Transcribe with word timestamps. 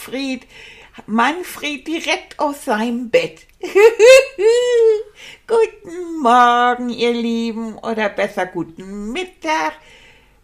Manfred. 0.00 0.46
Manfred 1.06 1.86
direkt 1.86 2.38
aus 2.38 2.64
seinem 2.64 3.10
Bett. 3.10 3.46
guten 5.46 6.18
Morgen, 6.22 6.88
ihr 6.88 7.12
Lieben, 7.12 7.76
oder 7.78 8.08
besser 8.08 8.46
guten 8.46 9.12
Mittag. 9.12 9.74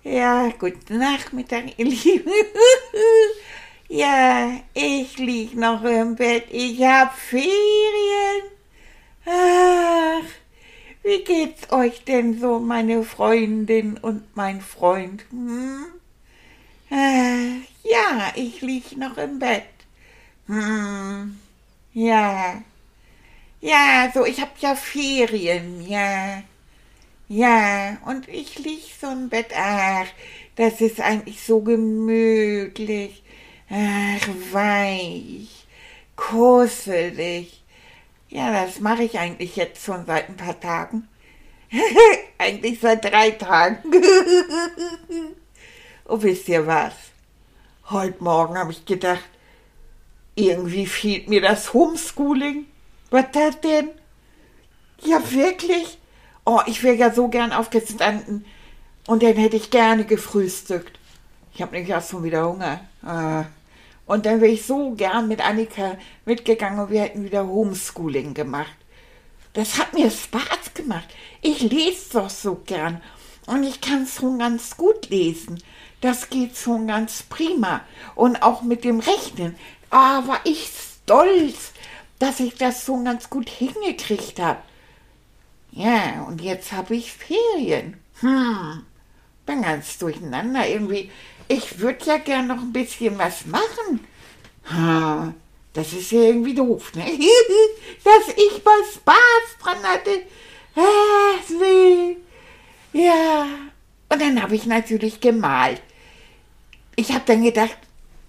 Ja, 0.04 0.48
guten 0.58 0.98
Nachmittag, 0.98 1.78
ihr 1.78 1.86
Lieben. 1.86 2.30
ja, 3.88 4.60
ich 4.74 5.16
lieg 5.16 5.56
noch 5.56 5.82
im 5.84 6.16
Bett. 6.16 6.44
Ich 6.50 6.82
hab 6.82 7.14
Ferien. 7.18 8.42
Ach, 9.24 10.28
wie 11.02 11.24
geht's 11.24 11.72
euch 11.72 12.04
denn 12.04 12.38
so, 12.38 12.58
meine 12.58 13.02
Freundin 13.04 13.96
und 13.96 14.36
mein 14.36 14.60
Freund? 14.60 15.24
Hm? 15.30 15.86
Äh, 16.90 17.62
ja, 17.90 18.32
ich 18.34 18.60
lieg 18.60 18.96
noch 18.96 19.16
im 19.18 19.38
Bett. 19.38 19.64
Hm, 20.46 21.38
ja. 21.92 22.62
Ja, 23.60 24.10
so, 24.14 24.24
ich 24.24 24.40
hab 24.40 24.58
ja 24.58 24.74
Ferien, 24.74 25.86
ja. 25.88 26.42
Ja, 27.28 27.98
und 28.06 28.28
ich 28.28 28.58
lieg 28.58 28.82
so 29.00 29.08
im 29.08 29.28
Bett. 29.28 29.48
Ach, 29.56 30.06
das 30.56 30.80
ist 30.80 31.00
eigentlich 31.00 31.42
so 31.42 31.60
gemütlich. 31.60 33.22
Ach, 33.68 34.28
weich, 34.52 35.66
kusselig. 36.14 37.62
Ja, 38.28 38.64
das 38.64 38.80
mache 38.80 39.04
ich 39.04 39.18
eigentlich 39.18 39.56
jetzt 39.56 39.84
schon 39.84 40.06
seit 40.06 40.28
ein 40.28 40.36
paar 40.36 40.58
Tagen. 40.60 41.08
eigentlich 42.38 42.80
seit 42.80 43.04
drei 43.04 43.30
Tagen. 43.32 43.78
Und 46.04 46.22
wisst 46.22 46.48
ihr 46.48 46.66
was? 46.66 46.94
Heute 47.90 48.24
Morgen 48.24 48.58
habe 48.58 48.72
ich 48.72 48.84
gedacht, 48.84 49.22
irgendwie 50.34 50.86
fehlt 50.86 51.28
mir 51.28 51.40
das 51.40 51.72
Homeschooling. 51.72 52.66
Was 53.10 53.26
das 53.30 53.60
denn? 53.60 53.90
Ja, 55.04 55.22
wirklich? 55.30 55.96
Oh, 56.44 56.58
ich 56.66 56.82
wäre 56.82 56.96
ja 56.96 57.12
so 57.12 57.28
gern 57.28 57.52
aufgestanden 57.52 58.44
und 59.06 59.22
dann 59.22 59.36
hätte 59.36 59.54
ich 59.54 59.70
gerne 59.70 60.04
gefrühstückt. 60.04 60.98
Ich 61.54 61.62
habe 61.62 61.76
nämlich 61.76 61.94
auch 61.94 62.02
schon 62.02 62.24
wieder 62.24 62.48
Hunger. 62.48 62.80
Ah. 63.04 63.44
Und 64.04 64.26
dann 64.26 64.40
wäre 64.40 64.50
ich 64.50 64.66
so 64.66 64.90
gern 64.96 65.28
mit 65.28 65.46
Annika 65.46 65.96
mitgegangen 66.24 66.80
und 66.80 66.90
wir 66.90 67.02
hätten 67.02 67.22
wieder 67.22 67.46
Homeschooling 67.46 68.34
gemacht. 68.34 68.74
Das 69.52 69.78
hat 69.78 69.94
mir 69.94 70.10
Spaß 70.10 70.74
gemacht. 70.74 71.06
Ich 71.40 71.60
lese 71.60 72.14
doch 72.14 72.30
so 72.30 72.56
gern. 72.66 73.00
Und 73.46 73.62
ich 73.62 73.80
kann 73.80 74.08
schon 74.08 74.40
ganz 74.40 74.76
gut 74.76 75.08
lesen. 75.08 75.62
Das 76.00 76.28
geht 76.30 76.56
schon 76.56 76.86
ganz 76.86 77.22
prima. 77.22 77.82
Und 78.14 78.42
auch 78.42 78.62
mit 78.62 78.84
dem 78.84 79.00
Rechnen. 79.00 79.56
Ah, 79.90 80.26
war 80.26 80.40
ich 80.44 80.70
stolz, 81.04 81.72
dass 82.18 82.40
ich 82.40 82.54
das 82.54 82.84
so 82.84 83.02
ganz 83.02 83.30
gut 83.30 83.48
hingekriegt 83.48 84.40
habe. 84.40 84.60
Ja, 85.72 86.24
und 86.26 86.40
jetzt 86.40 86.72
habe 86.72 86.96
ich 86.96 87.12
Ferien. 87.12 87.98
Hm, 88.20 88.82
bin 89.44 89.62
ganz 89.62 89.98
durcheinander 89.98 90.66
irgendwie. 90.66 91.10
Ich 91.48 91.78
würde 91.78 92.04
ja 92.06 92.16
gern 92.16 92.46
noch 92.46 92.58
ein 92.58 92.72
bisschen 92.72 93.18
was 93.18 93.46
machen. 93.46 94.06
Ha, 94.70 95.32
das 95.74 95.92
ist 95.92 96.10
ja 96.10 96.20
irgendwie 96.22 96.54
doof, 96.54 96.92
ne? 96.94 97.04
Dass 98.04 98.34
ich 98.34 98.64
mal 98.64 98.80
Spaß 98.94 99.58
dran 99.62 99.82
hatte. 99.82 100.22
Ah, 100.74 101.38
nee. 101.60 102.16
Ja. 102.92 103.46
Und 104.08 104.22
dann 104.22 104.42
habe 104.42 104.54
ich 104.54 104.66
natürlich 104.66 105.20
gemalt. 105.20 105.82
Ich 106.98 107.12
habe 107.12 107.24
dann 107.26 107.42
gedacht, 107.42 107.76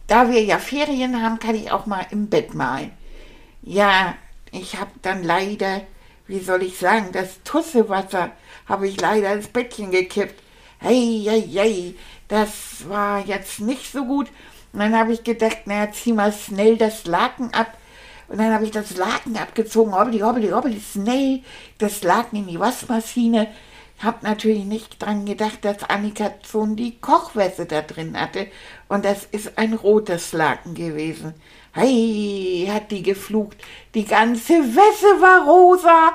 da 0.07 0.29
wir 0.29 0.43
ja 0.43 0.59
Ferien 0.59 1.21
haben, 1.23 1.39
kann 1.39 1.55
ich 1.55 1.71
auch 1.71 1.85
mal 1.85 2.05
im 2.11 2.27
Bett 2.27 2.53
malen. 2.53 2.91
Ja, 3.61 4.15
ich 4.51 4.77
habe 4.77 4.91
dann 5.01 5.23
leider, 5.23 5.81
wie 6.27 6.39
soll 6.39 6.63
ich 6.63 6.77
sagen, 6.77 7.09
das 7.13 7.41
Tussewasser 7.43 8.31
habe 8.67 8.87
ich 8.87 8.99
leider 8.99 9.31
ins 9.33 9.47
Bettchen 9.47 9.91
gekippt. 9.91 10.41
Hey, 10.79 11.23
hey, 11.25 11.49
hey, 11.49 11.95
das 12.27 12.87
war 12.89 13.25
jetzt 13.25 13.61
nicht 13.61 13.89
so 13.89 14.03
gut. 14.03 14.27
Und 14.73 14.79
dann 14.79 14.97
habe 14.97 15.13
ich 15.13 15.23
gedacht, 15.23 15.65
naja, 15.65 15.91
zieh 15.91 16.11
mal 16.11 16.33
schnell 16.33 16.75
das 16.75 17.05
Laken 17.05 17.53
ab. 17.53 17.77
Und 18.27 18.39
dann 18.39 18.53
habe 18.53 18.65
ich 18.65 18.71
das 18.71 18.97
Laken 18.97 19.37
abgezogen, 19.37 19.95
hobbeli, 19.95 20.19
hobbeli, 20.19 20.49
hobbeli, 20.49 20.81
schnell 20.81 21.41
das 21.77 22.03
Laken 22.03 22.39
in 22.39 22.47
die 22.47 22.59
Waschmaschine. 22.59 23.47
Hab 23.99 24.21
natürlich 24.21 24.65
nicht 24.65 25.01
dran 25.01 25.25
gedacht, 25.25 25.65
dass 25.65 25.83
Annika 25.83 26.31
schon 26.49 26.75
die 26.75 26.99
Kochwäsche 26.99 27.65
da 27.65 27.81
drin 27.81 28.19
hatte. 28.19 28.47
Und 28.87 29.03
das 29.05 29.25
ist 29.25 29.57
ein 29.57 29.73
rotes 29.73 30.33
Laken 30.33 30.75
gewesen. 30.75 31.33
Hey, 31.71 32.69
hat 32.71 32.91
die 32.91 33.01
geflucht. 33.01 33.57
Die 33.95 34.05
ganze 34.05 34.53
Wäsche 34.53 35.21
war 35.21 35.45
rosa. 35.45 36.13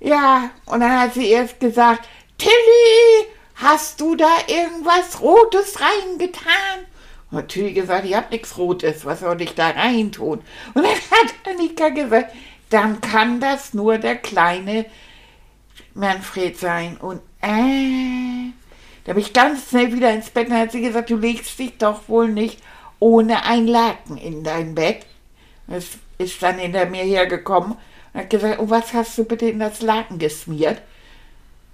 Ja, 0.00 0.50
und 0.66 0.80
dann 0.80 1.00
hat 1.00 1.14
sie 1.14 1.28
erst 1.28 1.60
gesagt, 1.60 2.08
Tilly, 2.36 3.28
hast 3.54 4.00
du 4.00 4.14
da 4.14 4.30
irgendwas 4.46 5.20
Rotes 5.20 5.78
reingetan? 5.80 6.86
Natürlich 7.30 7.74
gesagt, 7.74 8.04
ich 8.04 8.14
hab 8.14 8.30
nichts 8.30 8.58
Rotes, 8.58 9.06
was 9.06 9.20
soll 9.20 9.40
ich 9.40 9.54
da 9.54 9.70
reintun? 9.70 10.40
Und 10.74 10.82
dann 10.82 10.84
hat 10.84 11.34
Annika 11.48 11.88
gesagt, 11.88 12.34
dann 12.68 13.00
kann 13.00 13.40
das 13.40 13.72
nur 13.72 13.98
der 13.98 14.16
kleine 14.16 14.86
Manfred 15.94 16.58
sein. 16.58 16.96
Und 16.96 17.20
äh, 17.40 18.52
da 19.04 19.12
bin 19.12 19.22
ich 19.22 19.32
ganz 19.32 19.70
schnell 19.70 19.92
wieder 19.92 20.12
ins 20.12 20.30
Bett 20.30 20.48
und 20.48 20.56
hat 20.56 20.72
sie 20.72 20.80
gesagt, 20.80 21.10
du 21.10 21.16
legst 21.16 21.58
dich 21.58 21.78
doch 21.78 22.08
wohl 22.08 22.28
nicht 22.28 22.60
ohne 22.98 23.44
ein 23.44 23.66
Laken 23.66 24.16
in 24.16 24.44
dein 24.44 24.74
Bett. 24.74 25.04
Das 25.66 25.86
ist 26.18 26.42
dann 26.42 26.58
hinter 26.58 26.86
mir 26.86 27.02
hergekommen 27.02 27.72
und 27.72 28.20
hat 28.20 28.30
gesagt, 28.30 28.60
oh, 28.60 28.70
was 28.70 28.92
hast 28.92 29.18
du 29.18 29.24
bitte 29.24 29.46
in 29.46 29.58
das 29.58 29.82
Laken 29.82 30.18
geschmiert? 30.18 30.82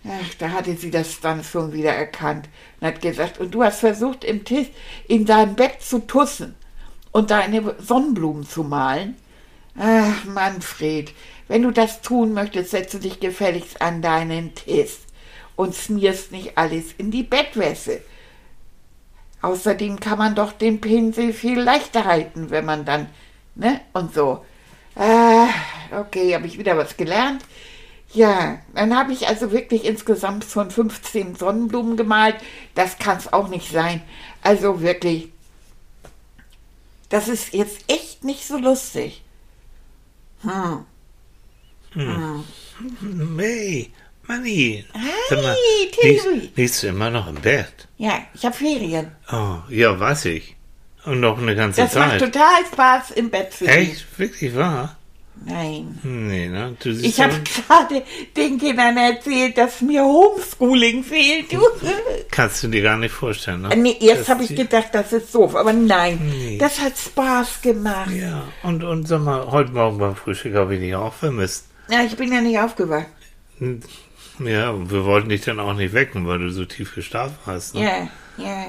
Ach, 0.04 0.34
da 0.38 0.50
hatte 0.50 0.74
sie 0.76 0.90
das 0.90 1.20
dann 1.20 1.42
schon 1.42 1.72
wieder 1.72 1.92
erkannt 1.92 2.48
und 2.80 2.86
hat 2.86 3.02
gesagt, 3.02 3.38
und 3.38 3.52
du 3.52 3.62
hast 3.62 3.80
versucht, 3.80 4.24
im 4.24 4.44
Tisch 4.44 4.68
in 5.08 5.26
deinem 5.26 5.54
Bett 5.54 5.82
zu 5.82 5.98
tussen 6.06 6.54
und 7.12 7.30
deine 7.30 7.74
Sonnenblumen 7.78 8.48
zu 8.48 8.62
malen. 8.62 9.16
Ach, 9.76 10.24
Manfred, 10.24 11.12
wenn 11.48 11.62
du 11.62 11.70
das 11.70 12.02
tun 12.02 12.32
möchtest, 12.34 12.70
setze 12.70 13.00
dich 13.00 13.20
gefälligst 13.20 13.80
an 13.80 14.02
deinen 14.02 14.54
Tisch 14.54 14.98
und 15.56 15.74
smierst 15.74 16.30
nicht 16.30 16.56
alles 16.56 16.92
in 16.98 17.10
die 17.10 17.22
Bettwäsche. 17.24 18.02
Außerdem 19.40 19.98
kann 19.98 20.18
man 20.18 20.34
doch 20.34 20.52
den 20.52 20.80
Pinsel 20.80 21.32
viel 21.32 21.60
leichter 21.60 22.04
halten, 22.04 22.50
wenn 22.50 22.64
man 22.64 22.84
dann, 22.84 23.08
ne, 23.54 23.80
und 23.92 24.14
so. 24.14 24.44
Ah, 24.94 25.48
okay, 25.92 26.34
habe 26.34 26.46
ich 26.46 26.58
wieder 26.58 26.76
was 26.76 26.96
gelernt. 26.96 27.42
Ja, 28.12 28.58
dann 28.74 28.96
habe 28.96 29.12
ich 29.12 29.28
also 29.28 29.52
wirklich 29.52 29.84
insgesamt 29.84 30.44
schon 30.44 30.70
15 30.70 31.34
Sonnenblumen 31.34 31.96
gemalt. 31.96 32.36
Das 32.74 32.98
kann 32.98 33.18
es 33.18 33.32
auch 33.32 33.48
nicht 33.48 33.70
sein. 33.70 34.02
Also 34.42 34.80
wirklich, 34.80 35.28
das 37.10 37.28
ist 37.28 37.52
jetzt 37.52 37.84
echt 37.88 38.24
nicht 38.24 38.46
so 38.46 38.56
lustig. 38.56 39.22
Hm. 40.42 40.84
Hm. 41.98 42.44
May, 43.36 43.90
Manni. 44.26 44.84
Liegst, 45.30 46.24
Tilly. 46.24 46.50
liegst 46.54 46.82
du 46.82 46.86
immer 46.88 47.10
noch 47.10 47.26
im 47.28 47.34
Bett? 47.36 47.88
Ja, 47.96 48.18
ich 48.34 48.44
habe 48.44 48.54
Ferien. 48.54 49.10
Oh, 49.32 49.56
ja, 49.68 49.98
weiß 49.98 50.26
ich. 50.26 50.54
Und 51.04 51.20
noch 51.20 51.38
eine 51.38 51.56
ganze 51.56 51.82
Das 51.82 51.94
macht 51.94 52.10
Zeit. 52.20 52.20
total 52.32 52.64
Spaß 52.72 53.10
im 53.12 53.30
Bett 53.30 53.52
zu 53.52 53.64
liegen. 53.64 53.76
Echt? 53.76 54.18
Wirklich 54.18 54.54
wahr? 54.54 54.94
Nein. 55.46 55.98
Nee, 56.02 56.48
ne? 56.48 56.76
Du 56.82 56.92
siehst 56.92 57.06
Ich 57.16 57.20
habe 57.24 57.34
gerade 57.44 58.02
den 58.36 58.58
Kindern 58.58 58.96
erzählt, 58.96 59.56
dass 59.56 59.80
mir 59.80 60.02
Homeschooling 60.02 61.04
fehlt. 61.04 61.52
Du. 61.52 61.60
Kannst 62.30 62.62
du 62.64 62.68
dir 62.68 62.82
gar 62.82 62.96
nicht 62.98 63.12
vorstellen, 63.12 63.62
ne? 63.62 63.68
Nee, 63.76 63.96
erst 64.00 64.22
Das- 64.22 64.28
habe 64.30 64.42
ich 64.44 64.54
gedacht, 64.56 64.88
das 64.92 65.12
ist 65.12 65.32
doof, 65.32 65.54
aber 65.54 65.72
nein, 65.72 66.18
Nee. 66.28 66.58
das 66.58 66.80
hat 66.80 66.98
Spaß 66.98 67.62
gemacht. 67.62 68.10
Ja. 68.10 68.18
Ja, 68.28 68.44
und, 68.64 68.82
und 68.82 69.06
sag 69.06 69.22
mal, 69.22 69.46
heute 69.50 69.70
Morgen 69.70 69.98
beim 69.98 70.16
Frühstück 70.16 70.54
habe 70.54 70.74
ich 70.74 70.80
dich 70.80 70.94
auch 70.96 71.14
vermisst. 71.14 71.67
Ich 71.88 72.16
bin 72.16 72.32
ja 72.32 72.40
nicht 72.40 72.58
aufgewacht. 72.58 73.06
Ja, 74.38 74.70
und 74.70 74.90
wir 74.90 75.04
wollten 75.04 75.28
dich 75.30 75.40
dann 75.42 75.58
auch 75.60 75.74
nicht 75.74 75.92
wecken, 75.94 76.26
weil 76.26 76.38
du 76.38 76.50
so 76.50 76.64
tief 76.64 76.94
geschlafen 76.94 77.36
hast. 77.46 77.74
Ne? 77.74 77.82
Ja, 77.82 78.44
ja. 78.44 78.66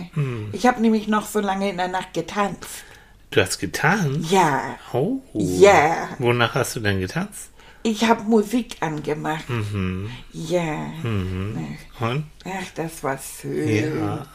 Ich 0.51 0.66
habe 0.66 0.81
nämlich 0.81 1.07
noch 1.07 1.25
so 1.27 1.39
lange 1.39 1.69
in 1.69 1.77
der 1.77 1.88
Nacht 1.89 2.13
getanzt. 2.13 2.83
Du 3.31 3.42
hast 3.42 3.60
getan? 3.60 4.25
Ja, 4.30 4.77
Oh. 4.94 5.19
Ja. 5.33 6.10
Wonach 6.18 6.56
hast 6.56 6.75
du 6.75 6.80
denn 6.80 7.00
getanzt? 7.00 7.50
ich 7.81 8.04
habe 8.04 8.24
Musik 8.24 8.75
angemacht. 8.81 9.50
Mhm. 9.50 10.10
Ja. 10.33 10.92
Und? 11.04 12.25
Ach, 12.45 12.72
das 12.75 13.04
war 13.04 13.18
schön. 13.18 14.00
Ja. 14.06 14.27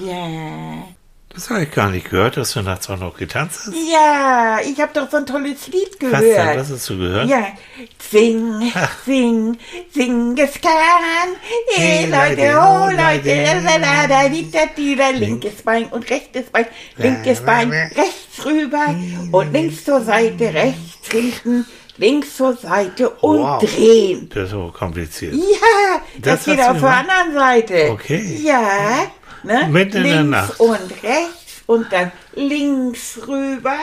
Ja. 0.00 0.88
Das 1.36 1.50
habe 1.50 1.64
ich 1.64 1.70
gar 1.70 1.90
nicht 1.90 2.08
gehört, 2.08 2.38
dass 2.38 2.52
du 2.54 2.62
nachts 2.62 2.88
auch 2.88 2.96
noch 2.96 3.14
getanzt 3.14 3.66
hast. 3.66 3.74
Ja, 3.92 4.58
ich 4.64 4.80
habe 4.80 4.90
doch 4.94 5.10
so 5.10 5.18
ein 5.18 5.26
tolles 5.26 5.66
Lied 5.66 5.90
Was 6.00 6.20
denn? 6.20 6.30
gehört. 6.30 6.56
Was 6.56 6.70
hast 6.70 6.88
du 6.88 6.96
gehört? 6.96 7.28
Ja, 7.28 7.48
sing, 8.10 8.72
sing, 9.04 9.58
sing 9.92 10.34
es 10.38 10.54
kann. 10.62 10.72
Hey 11.74 12.08
Hey, 12.08 12.10
Leute, 12.10 12.56
oh 12.58 12.86
oh, 12.86 12.90
Leute, 12.90 13.44
da, 13.44 13.78
da, 13.78 14.06
da, 14.08 14.28
da, 14.96 15.10
linkes 15.10 15.60
Bein 15.62 15.84
und 15.88 16.08
rechtes 16.08 16.46
Bein, 16.46 16.66
linkes 16.96 17.42
Bein, 17.42 17.70
rechts 17.70 18.42
rüber 18.42 18.94
und 19.30 19.52
links 19.52 19.84
zur 19.84 20.00
Seite, 20.00 20.54
rechts 20.54 21.10
hinten, 21.12 21.66
links 21.98 22.34
zur 22.34 22.56
Seite 22.56 23.10
und 23.10 23.40
Wow. 23.40 23.62
drehen. 23.62 24.30
Das 24.32 24.48
ist 24.48 24.54
aber 24.54 24.72
kompliziert. 24.72 25.34
Ja, 25.34 26.00
Das 26.18 26.44
das, 26.44 26.44
geht 26.46 26.58
hast 26.60 26.68
du 26.68 26.72
auf 26.76 26.80
der 26.80 26.96
anderen 26.96 27.34
Seite. 27.34 27.90
Okay. 27.90 28.40
Ja, 28.42 29.10
ne? 29.42 29.68
Mitten 29.70 29.96
in 29.98 30.02
links 30.02 30.14
der 30.14 30.24
Nacht. 30.24 30.60
und 30.60 31.02
rechts 31.02 31.62
und 31.66 31.92
dann 31.92 32.12
links 32.34 33.18
rüber 33.26 33.76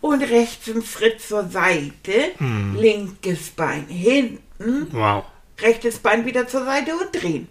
und 0.00 0.22
rechts 0.22 0.68
einen 0.68 0.84
Schritt 0.84 1.20
zur 1.20 1.48
Seite, 1.48 2.32
Hm. 2.38 2.76
linkes 2.76 3.50
Bein 3.50 3.86
hinten, 3.88 4.88
Wow. 4.92 5.24
rechtes 5.60 5.98
Bein 5.98 6.24
wieder 6.26 6.46
zur 6.46 6.64
Seite 6.64 6.92
und 6.96 7.10
drehen. 7.22 7.48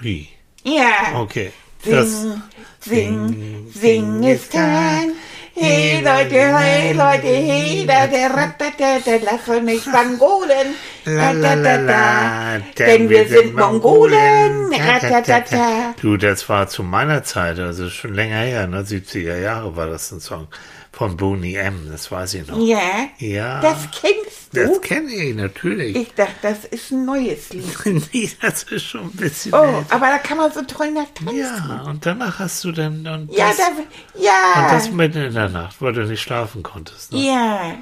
Wie? 0.00 0.28
Ja. 0.62 1.20
Okay. 1.20 1.52
Das, 1.84 2.22
Sing, 2.22 2.42
sing, 2.80 3.70
sing 3.72 4.24
es 4.24 4.48
kann. 4.50 5.12
Hey 5.58 6.02
Leute, 6.02 6.34
hey 6.34 6.92
Leute, 6.92 7.28
hey 7.28 7.86
da, 7.86 8.06
der 8.06 8.28
Ratatata, 8.28 9.16
lass 9.24 9.48
uns 9.48 9.64
nicht 9.64 9.86
Mongolen. 9.86 10.74
La, 11.06 11.30
la, 11.30 11.54
la, 11.54 11.76
la, 11.76 12.58
Denn 12.78 13.08
wir 13.08 13.26
sind 13.26 13.54
Mongolen. 13.54 14.70
Ratatata. 14.74 15.94
Du, 15.98 16.18
das 16.18 16.46
war 16.50 16.68
zu 16.68 16.82
meiner 16.82 17.24
Zeit, 17.24 17.58
also 17.58 17.88
schon 17.88 18.12
länger 18.12 18.40
her, 18.40 18.66
ne? 18.66 18.82
70er 18.82 19.38
Jahre 19.38 19.74
war 19.76 19.86
das 19.86 20.12
ein 20.12 20.20
Song 20.20 20.48
von 20.96 21.14
Boney 21.14 21.54
M, 21.56 21.88
das 21.92 22.10
weiß 22.10 22.32
ich 22.34 22.46
noch. 22.46 22.58
Ja, 22.58 22.80
Ja. 23.18 23.60
das 23.60 23.88
kennst 23.90 24.54
du. 24.54 24.66
Das 24.66 24.80
kenne 24.80 25.12
ich 25.12 25.34
natürlich. 25.36 25.94
Ich 25.94 26.14
dachte, 26.14 26.32
das 26.40 26.64
ist 26.64 26.90
ein 26.90 27.04
neues 27.04 27.50
Lied. 27.50 27.64
nee, 28.14 28.30
das 28.40 28.62
ist 28.62 28.84
schon 28.84 29.02
ein 29.02 29.10
bisschen 29.12 29.52
Oh, 29.52 29.58
älter. 29.62 29.94
aber 29.94 30.06
da 30.06 30.16
kann 30.18 30.38
man 30.38 30.50
so 30.50 30.62
toll 30.62 30.90
nach 30.92 31.04
tanzen. 31.14 31.36
Ja, 31.38 31.82
und 31.86 32.06
danach 32.06 32.38
hast 32.38 32.64
du 32.64 32.72
dann 32.72 33.06
und 33.06 33.30
Ja, 33.30 33.48
das, 33.48 33.58
da, 33.58 33.66
und 33.66 34.22
ja, 34.24 34.68
das 34.70 34.90
mitten 34.90 35.18
in 35.22 35.34
der 35.34 35.50
Nacht, 35.50 35.76
weil 35.82 35.92
du 35.92 36.06
nicht 36.06 36.22
schlafen 36.22 36.62
konntest. 36.62 37.12
Ne? 37.12 37.26
ja, 37.26 37.74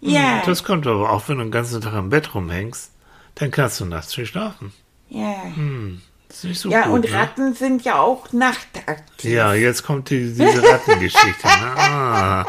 ja, 0.00 0.42
Das 0.46 0.62
kommt 0.62 0.86
aber 0.86 1.10
auch, 1.10 1.28
wenn 1.28 1.38
du 1.38 1.44
den 1.44 1.50
ganzen 1.50 1.80
Tag 1.80 1.94
im 1.94 2.10
Bett 2.10 2.32
rumhängst, 2.34 2.92
dann 3.34 3.50
kannst 3.50 3.80
du 3.80 3.86
nachts 3.86 4.16
nicht 4.16 4.28
schlafen. 4.28 4.72
ja. 5.08 5.34
Nicht 5.56 6.00
so 6.32 6.68
Ja, 6.70 6.82
gut, 6.86 6.92
und 6.94 7.10
ne? 7.10 7.16
Ratten 7.16 7.54
sind 7.54 7.84
ja 7.84 8.00
auch 8.00 8.32
nachtaktiv. 8.32 9.30
Ja, 9.30 9.54
jetzt 9.54 9.82
kommt 9.84 10.10
die, 10.10 10.32
diese 10.32 10.62
Rattengeschichte. 10.62 11.44
ah. 11.44 12.44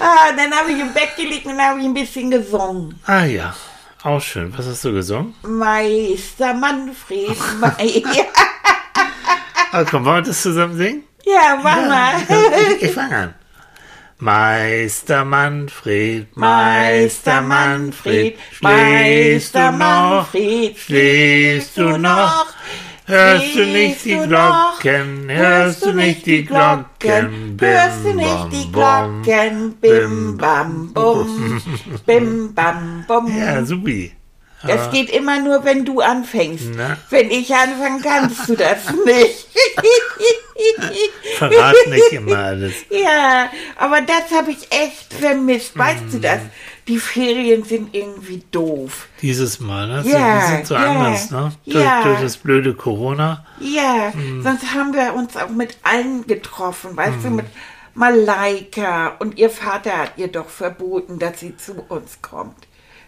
Ah, 0.00 0.32
dann 0.36 0.52
habe 0.52 0.72
ich 0.72 0.80
im 0.80 0.92
Bett 0.92 1.14
gelegen 1.16 1.50
und 1.50 1.60
habe 1.60 1.78
ich 1.80 1.84
ein 1.86 1.94
bisschen 1.94 2.30
gesungen. 2.30 2.98
ah 3.06 3.24
ja, 3.24 3.54
auch 4.02 4.20
schön. 4.20 4.52
Was 4.56 4.66
hast 4.66 4.84
du 4.84 4.92
gesungen? 4.92 5.34
Meister 5.42 6.54
Manfred. 6.54 7.36
Me 7.60 7.74
ja, 7.86 8.24
Ah, 9.70 9.84
komm, 9.84 10.04
wollen 10.04 10.16
wir 10.24 10.28
das 10.30 10.42
zusammen 10.42 10.76
singen? 10.76 11.04
ja, 11.24 11.58
mach 11.62 11.76
mal. 11.76 12.14
Ich, 12.76 12.82
ich 12.82 12.92
fange 12.92 13.16
an. 13.16 13.34
Meister 14.22 15.24
Manfred, 15.24 16.28
Meister 16.36 17.42
Manfred, 17.42 18.36
du 19.56 19.72
noch? 19.72 20.76
Schläfst 20.78 21.76
du 21.76 21.98
noch? 21.98 22.46
Hörst 23.04 23.56
du 23.56 23.66
nicht 23.66 24.04
die? 24.04 24.16
Glocken? 24.16 25.28
Hörst 25.28 25.84
du 25.84 25.92
nicht 25.92 26.24
die 26.24 26.44
Glocken? 26.44 27.58
Hörst 27.60 28.04
du 28.04 28.14
nicht 28.14 28.52
die 28.52 28.70
Glocken? 28.70 29.74
Bim, 29.80 30.38
bam, 30.38 30.92
bum. 30.92 31.60
Bim, 32.06 32.54
bam, 32.54 33.04
bum. 33.08 33.26
Ja, 33.36 33.64
supi. 33.64 34.12
Das 34.66 34.90
geht 34.90 35.10
immer 35.10 35.40
nur, 35.40 35.64
wenn 35.64 35.84
du 35.84 36.00
anfängst. 36.00 36.66
Na? 36.76 36.96
Wenn 37.10 37.30
ich 37.30 37.52
anfange, 37.54 38.00
kannst 38.02 38.48
du 38.48 38.54
das 38.56 38.78
nicht. 39.04 39.48
Verrat 41.38 41.74
nicht 41.88 42.12
immer 42.12 42.38
alles. 42.38 42.74
ja, 42.90 43.50
aber 43.76 44.00
das 44.02 44.36
habe 44.36 44.50
ich 44.52 44.68
echt 44.70 45.12
vermisst. 45.12 45.76
Weißt 45.76 46.04
du 46.12 46.16
Mhm. 46.18 46.22
das? 46.22 46.38
Die 46.88 46.98
Ferien 46.98 47.62
sind 47.64 47.94
irgendwie 47.94 48.42
doof. 48.50 49.06
Dieses 49.20 49.60
Mal, 49.60 49.86
ne? 49.86 50.02
Ja, 50.04 50.40
die 50.40 50.52
sind 50.56 50.66
so 50.66 50.74
ja, 50.74 50.80
anders, 50.90 51.30
ne? 51.30 51.52
Durch, 51.66 51.84
ja. 51.84 52.02
durch 52.02 52.20
das 52.20 52.36
blöde 52.36 52.74
Corona. 52.74 53.44
Ja, 53.60 54.10
Mhm. 54.14 54.42
sonst 54.42 54.74
haben 54.74 54.92
wir 54.92 55.14
uns 55.14 55.36
auch 55.36 55.48
mit 55.48 55.76
allen 55.84 56.26
getroffen, 56.26 56.96
weißt 56.96 57.18
Mhm. 57.18 57.22
du, 57.22 57.30
mit 57.30 57.46
Malaika 57.94 59.14
und 59.20 59.38
ihr 59.38 59.50
Vater 59.50 59.96
hat 59.96 60.12
ihr 60.16 60.28
doch 60.28 60.48
verboten, 60.48 61.18
dass 61.18 61.40
sie 61.40 61.56
zu 61.56 61.84
uns 61.88 62.18
kommt. 62.20 62.66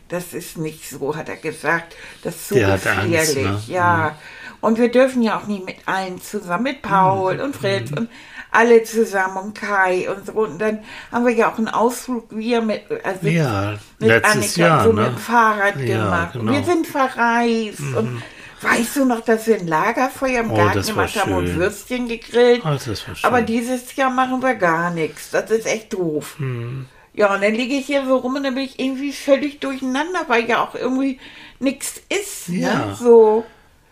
Das 0.08 0.34
ist 0.34 0.58
nicht 0.58 0.88
so, 0.88 1.16
hat 1.16 1.28
er 1.28 1.36
gesagt. 1.36 1.96
Das 2.22 2.34
ist 2.36 2.48
so 2.48 2.54
Der 2.56 2.72
gefährlich. 2.72 3.18
Angst, 3.18 3.36
ne? 3.68 3.74
Ja. 3.74 4.16
Und 4.60 4.78
wir 4.78 4.90
dürfen 4.90 5.22
ja 5.22 5.38
auch 5.38 5.46
nicht 5.46 5.64
mit 5.64 5.76
allen 5.86 6.20
zusammen, 6.20 6.62
mit 6.64 6.82
Paul 6.82 7.40
und 7.40 7.54
Fritz 7.54 7.90
und 7.90 8.08
alle 8.50 8.82
zusammen 8.84 9.36
und 9.36 9.54
Kai 9.54 10.08
und 10.10 10.26
so. 10.26 10.32
Und 10.32 10.58
dann 10.58 10.78
haben 11.12 11.26
wir 11.26 11.34
ja 11.34 11.50
auch 11.52 11.58
einen 11.58 11.68
Ausflug, 11.68 12.26
wir 12.30 12.62
mit, 12.62 12.82
also 13.04 13.26
Ja, 13.26 13.74
mit 13.98 14.24
Annika 14.24 14.60
Jahr, 14.60 14.84
so 14.84 14.92
ne? 14.92 15.02
mit 15.02 15.10
dem 15.10 15.18
Fahrrad 15.18 15.76
Ja, 15.80 16.04
gemacht. 16.04 16.32
Genau. 16.34 16.44
Mhm. 16.44 16.54
wir 16.54 16.64
sind 16.64 16.86
verreist. 16.86 17.80
Und 17.80 18.22
weißt 18.62 18.96
du 18.96 19.04
noch, 19.04 19.20
dass 19.20 19.46
wir 19.46 19.56
ein 19.56 19.66
Lagerfeuer 19.66 20.40
im 20.40 20.50
Oh, 20.50 20.56
Garten 20.56 20.82
gemacht 20.86 21.16
haben 21.20 21.32
und. 21.34 21.56
Würstchen 21.56 22.08
gegrillt? 22.08 22.62
Oh. 22.64 22.76
Aber 23.22 23.42
dieses 23.42 23.94
Jahr 23.96 24.10
machen 24.10 24.40
wir 24.42 24.54
gar 24.54 24.90
nichts. 24.90 25.30
Das 25.30 25.50
ist 25.50 25.66
echt 25.66 25.92
doof. 25.92 26.36
Mhm. 26.38 26.86
Ja, 27.14 27.32
und 27.34 27.42
dann 27.42 27.54
liege 27.54 27.74
ich 27.74 27.86
hier 27.86 28.04
so 28.04 28.16
rum 28.16 28.34
und 28.36 28.42
dann 28.42 28.54
bin 28.54 28.64
ich 28.64 28.80
irgendwie 28.80 29.12
völlig 29.12 29.60
durcheinander, 29.60 30.24
weil 30.26 30.48
ja 30.48 30.64
auch 30.64 30.74
irgendwie 30.74 31.20
nichts 31.60 32.00
ist. 32.08 32.48
Ja. 32.48 32.86
Ne? 32.86 32.96
So. 32.98 33.44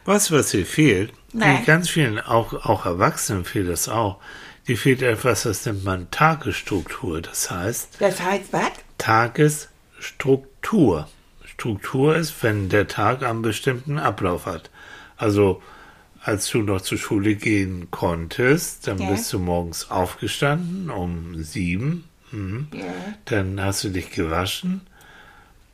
Du, 0.05 0.11
was 0.13 0.51
hier 0.51 0.67
fehlt? 0.67 1.13
Nee. 1.33 1.59
Die 1.61 1.65
Ganz 1.65 1.89
vielen, 1.89 2.19
auch, 2.19 2.53
auch 2.67 2.85
Erwachsenen 2.85 3.45
fehlt 3.45 3.69
das 3.69 3.89
auch. 3.89 4.19
Die 4.67 4.77
fehlt 4.77 5.03
etwas, 5.03 5.45
das 5.45 5.65
nennt 5.67 5.85
man 5.85 6.11
Tagesstruktur. 6.11 7.23
Das 7.23 7.51
heißt, 7.51 7.97
Das 8.01 8.21
heißt 8.21 8.53
was? 8.53 8.71
Tagesstruktur. 8.99 11.09
Struktur 11.45 12.17
ist, 12.17 12.43
wenn 12.43 12.69
der 12.69 12.89
Tag 12.89 13.23
einen 13.23 13.43
bestimmten 13.43 13.99
Ablauf 13.99 14.47
hat. 14.47 14.71
Also, 15.17 15.63
als 16.21 16.49
du 16.51 16.63
noch 16.63 16.81
zur 16.81 16.99
Schule 16.99 17.37
gehen 17.37 17.89
konntest, 17.91 18.89
dann 18.89 18.99
Ja. 18.99 19.11
bist 19.11 19.33
du 19.33 19.39
morgens 19.39 19.91
aufgestanden 19.91 20.91
um 20.91 21.41
sieben. 21.43 22.05
Mhm. 22.33 22.69
Ja. 22.73 22.93
Dann 23.27 23.61
hast 23.61 23.85
du 23.85 23.91
dich 23.91 24.11
gewaschen. 24.11 24.83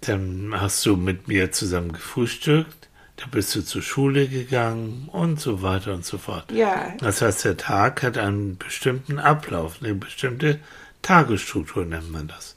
Dann 0.03 0.53
hast 0.53 0.85
du 0.87 0.97
mit 0.97 1.29
mir 1.29 1.51
zusammen 1.53 1.93
gefrühstückt. 1.93 2.89
Dann 3.17 3.31
bist 3.31 3.55
du 3.55 3.63
zur 3.63 3.83
Schule 3.83 4.29
gegangen 4.29 5.09
und 5.11 5.41
so 5.41 5.63
weiter 5.63 5.93
und 5.95 6.05
so 6.05 6.19
fort. 6.19 6.53
Ja. 6.53 6.95
Das 7.01 7.21
heißt, 7.21 7.45
der 7.45 7.57
Tag 7.57 8.03
hat 8.03 8.17
einen 8.17 8.59
bestimmten 8.59 9.19
Ablauf, 9.19 9.79
eine 9.83 9.95
bestimmte 9.95 10.61
Tagesstruktur 11.03 11.85
nennt 11.85 12.13
man 12.13 12.29
das. 12.29 12.55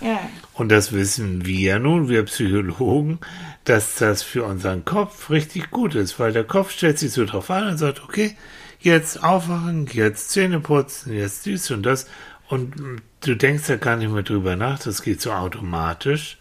Ja. 0.00 0.20
Und 0.52 0.68
das 0.68 0.92
wissen 0.92 1.46
wir 1.46 1.78
nun, 1.78 2.08
wir 2.08 2.24
Psychologen, 2.24 3.18
dass 3.64 3.96
das 3.96 4.22
für 4.22 4.44
unseren 4.44 4.84
Kopf 4.84 5.30
richtig 5.30 5.70
gut 5.70 5.94
ist, 5.94 6.20
weil 6.20 6.32
der 6.32 6.44
Kopf 6.44 6.70
stellt 6.70 6.98
sich 6.98 7.12
so 7.12 7.24
drauf 7.24 7.50
ein 7.50 7.66
und 7.66 7.78
sagt, 7.78 8.04
okay, 8.04 8.36
jetzt 8.80 9.24
aufwachen, 9.24 9.88
jetzt 9.92 10.30
Zähne 10.30 10.60
putzen, 10.60 11.12
jetzt 11.12 11.46
dies 11.46 11.70
und 11.70 11.82
das. 11.84 12.06
Und 12.48 13.00
du 13.20 13.34
denkst 13.34 13.66
da 13.66 13.76
gar 13.76 13.96
nicht 13.96 14.10
mehr 14.10 14.22
drüber 14.22 14.56
nach, 14.56 14.78
das 14.78 15.02
geht 15.02 15.20
so 15.20 15.32
automatisch. 15.32 16.38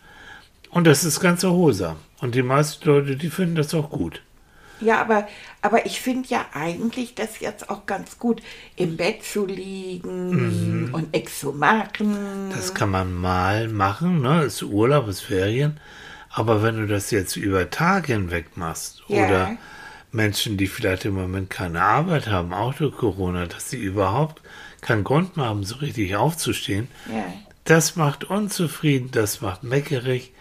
Und 0.69 0.85
das 0.85 1.03
ist 1.03 1.19
ganz 1.19 1.43
erholsam. 1.43 1.97
Und 2.19 2.35
die 2.35 2.43
meisten 2.43 2.87
Leute, 2.87 3.15
die 3.15 3.29
finden 3.29 3.55
das 3.55 3.73
auch 3.73 3.89
gut. 3.89 4.21
Ja, 4.81 4.99
aber, 4.99 5.27
aber 5.61 5.85
ich 5.85 6.01
finde 6.01 6.27
ja 6.29 6.45
eigentlich 6.53 7.15
das 7.15 7.39
jetzt 7.39 7.69
auch 7.69 7.85
ganz 7.85 8.19
gut, 8.19 8.41
im 8.75 8.97
Bett 8.97 9.23
zu 9.23 9.45
liegen 9.45 10.89
und 10.93 11.13
nichts 11.13 11.39
zu 11.39 11.53
machen. 11.53 12.49
Das 12.51 12.73
kann 12.73 12.89
man 12.89 13.13
mal 13.13 13.69
machen, 13.69 14.21
ne? 14.21 14.43
Ist 14.43 14.61
Urlaub, 14.63 15.07
ist 15.07 15.21
Ferien. 15.21 15.79
Aber 16.29 16.63
wenn 16.63 16.75
du 16.75 16.87
das 16.87 17.11
jetzt 17.11 17.37
über 17.37 17.69
Tage 17.69 18.13
hinweg 18.13 18.57
machst 18.57 19.03
Ja. 19.07 19.25
oder 19.25 19.51
Menschen, 20.11 20.57
die 20.57 20.67
vielleicht 20.67 21.05
im 21.05 21.13
Moment 21.13 21.49
keine 21.49 21.81
Arbeit 21.81 22.27
haben, 22.27 22.53
auch 22.53 22.73
durch 22.73 22.95
Corona, 22.97 23.45
dass 23.45 23.69
sie 23.69 23.77
überhaupt 23.77 24.41
keinen 24.83 25.03
Grund 25.03 25.37
mehr 25.37 25.47
haben, 25.47 25.63
so 25.63 25.75
richtig 25.77 26.15
aufzustehen, 26.15 26.87
Ja. 27.11 27.23
das 27.63 27.95
macht 27.95 28.25
unzufrieden, 28.25 29.09
das 29.11 29.41
macht 29.41 29.63
meckerig 29.63 30.31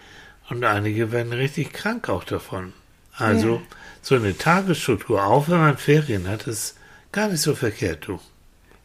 und 0.49 0.63
einige 0.63 1.11
werden 1.11 1.33
richtig 1.33 1.73
krank 1.73 2.09
auch 2.09 2.23
davon. 2.23 2.73
Also 3.17 3.55
Ja. 3.55 3.61
so 4.01 4.15
eine 4.15 4.37
Tagesstruktur, 4.37 5.25
auch 5.25 5.47
wenn 5.49 5.59
man 5.59 5.77
Ferien 5.77 6.27
hat, 6.27 6.47
ist 6.47 6.77
gar 7.11 7.29
nicht 7.29 7.41
so 7.41 7.55
verkehrt, 7.55 8.07
du. 8.07 8.19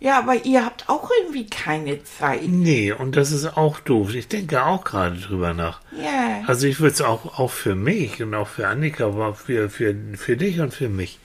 Ja, 0.00 0.20
aber 0.20 0.44
ihr 0.44 0.64
habt 0.64 0.88
auch 0.88 1.10
irgendwie 1.20 1.46
keine 1.46 2.04
Zeit. 2.04 2.42
Nee, 2.46 2.92
und 2.92 3.16
das 3.16 3.32
ist 3.32 3.56
auch 3.56 3.80
doof. 3.80 4.14
Ich 4.14 4.28
denke 4.28 4.64
auch 4.64 4.84
gerade 4.84 5.16
drüber 5.16 5.54
nach. 5.54 5.80
Ja. 6.00 6.42
Also 6.46 6.68
ich 6.68 6.78
würde 6.78 6.92
es 6.94 7.00
auch, 7.00 7.36
auch 7.40 7.50
für 7.50 7.74
mich 7.74 8.22
und 8.22 8.32
auch 8.34 8.46
für 8.46 8.68
Annika, 8.68 9.06
aber 9.06 9.34
für, 9.34 9.68
für, 9.70 9.96
für 10.14 10.36
dich 10.36 10.60
und 10.60 10.72
für 10.72 10.88
mich. 10.88 11.18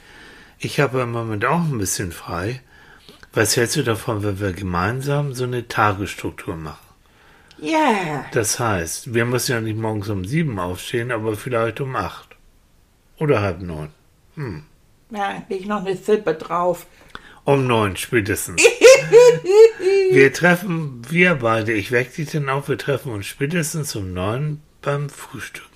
Ich 0.57 0.79
habe 0.79 1.01
im 1.01 1.11
Moment 1.11 1.45
auch 1.45 1.59
ein 1.59 1.77
bisschen 1.77 2.11
frei. 2.11 2.61
Was 3.35 3.57
hältst 3.57 3.77
du 3.77 3.83
davon, 3.83 4.21
wenn 4.21 4.39
wir 4.39 4.53
gemeinsam 4.53 5.33
so 5.33 5.45
eine 5.45 5.67
Tagesstruktur 5.67 6.55
machen? 6.55 6.85
Ja. 7.57 8.25
Das 8.31 8.59
heißt, 8.59 9.15
wir 9.15 9.25
müssen 9.25 9.53
ja 9.53 9.61
nicht 9.61 9.77
morgens 9.77 10.09
um 10.09 10.23
sieben 10.23 10.59
aufstehen, 10.59 11.11
aber 11.11 11.35
vielleicht 11.35 11.81
um 11.81 11.95
acht. 11.95 12.35
Oder 13.17 13.41
halb 13.41 13.61
neun. 13.61 13.89
Na, 15.09 15.43
leg 15.49 15.65
noch 15.65 15.83
eine 15.83 15.97
Sippe 15.97 16.35
drauf. 16.35 16.85
Um 17.43 17.65
neun 17.65 17.97
spätestens. 17.97 18.61
wir 20.11 20.31
treffen, 20.31 21.01
wir 21.09 21.35
beide, 21.35 21.73
ich 21.73 21.91
weck 21.91 22.13
dich 22.13 22.29
dann 22.31 22.49
auf, 22.49 22.69
wir 22.69 22.77
treffen 22.77 23.11
uns 23.11 23.25
spätestens 23.25 23.95
um 23.95 24.13
neun 24.13 24.61
beim 24.81 25.09
Frühstück. 25.09 25.72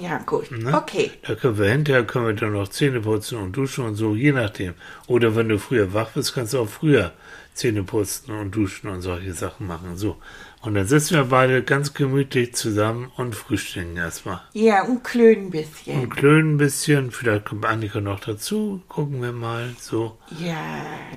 Ja, 0.00 0.18
gut. 0.18 0.50
Ne? 0.50 0.76
Okay. 0.76 1.10
Da 1.22 1.34
können 1.34 1.58
wir 1.58 1.70
hinterher, 1.70 2.04
können 2.04 2.26
wir 2.26 2.34
dann 2.34 2.52
noch 2.52 2.68
Zähne 2.68 3.00
putzen 3.00 3.38
und 3.38 3.52
duschen 3.56 3.84
und 3.84 3.94
so, 3.94 4.14
je 4.14 4.32
nachdem. 4.32 4.74
Oder 5.06 5.36
wenn 5.36 5.48
du 5.48 5.58
früher 5.58 5.92
wach 5.94 6.10
bist, 6.10 6.34
kannst 6.34 6.52
du 6.52 6.58
auch 6.60 6.68
früher 6.68 7.12
Zähne 7.54 7.84
putzen 7.84 8.32
und 8.32 8.50
duschen 8.54 8.88
und 8.90 9.02
solche 9.02 9.32
Sachen 9.32 9.66
machen. 9.68 9.96
So. 9.96 10.16
Und 10.62 10.74
dann 10.74 10.86
sitzen 10.86 11.14
wir 11.14 11.24
beide 11.26 11.62
ganz 11.62 11.94
gemütlich 11.94 12.54
zusammen 12.54 13.12
und 13.16 13.36
frühstücken 13.36 13.96
erstmal. 13.96 14.40
Ja, 14.54 14.82
und 14.84 15.04
klönen 15.04 15.46
ein 15.46 15.50
bisschen. 15.50 16.00
Und 16.00 16.10
klönen 16.10 16.54
ein 16.54 16.56
bisschen, 16.58 17.10
vielleicht 17.10 17.44
kommt 17.44 17.64
Annika 17.66 18.00
noch 18.00 18.18
dazu, 18.20 18.82
gucken 18.88 19.22
wir 19.22 19.32
mal, 19.32 19.74
so. 19.78 20.16
Ja, 20.40 20.56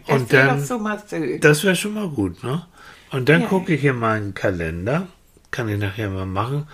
das 0.05 0.29
wäre 0.31 0.57
doch 0.57 0.63
so 0.63 0.77
mal 0.77 1.01
schön. 1.10 1.39
Das 1.39 1.63
wäre 1.63 1.75
schon 1.75 1.93
mal 1.93 2.10
gut, 2.10 2.43
ne? 2.43 2.65
Und 3.12 3.29
dann 3.29 3.41
Ja. 3.41 3.48
gucke 3.48 3.74
ich 3.74 3.84
in 3.86 3.96
meinen 3.96 4.34
Kalender, 4.34 5.07
kann 5.50 5.69
ich 5.69 5.79
nachher 5.79 6.10
mal 6.10 6.25
machen, 6.25 6.67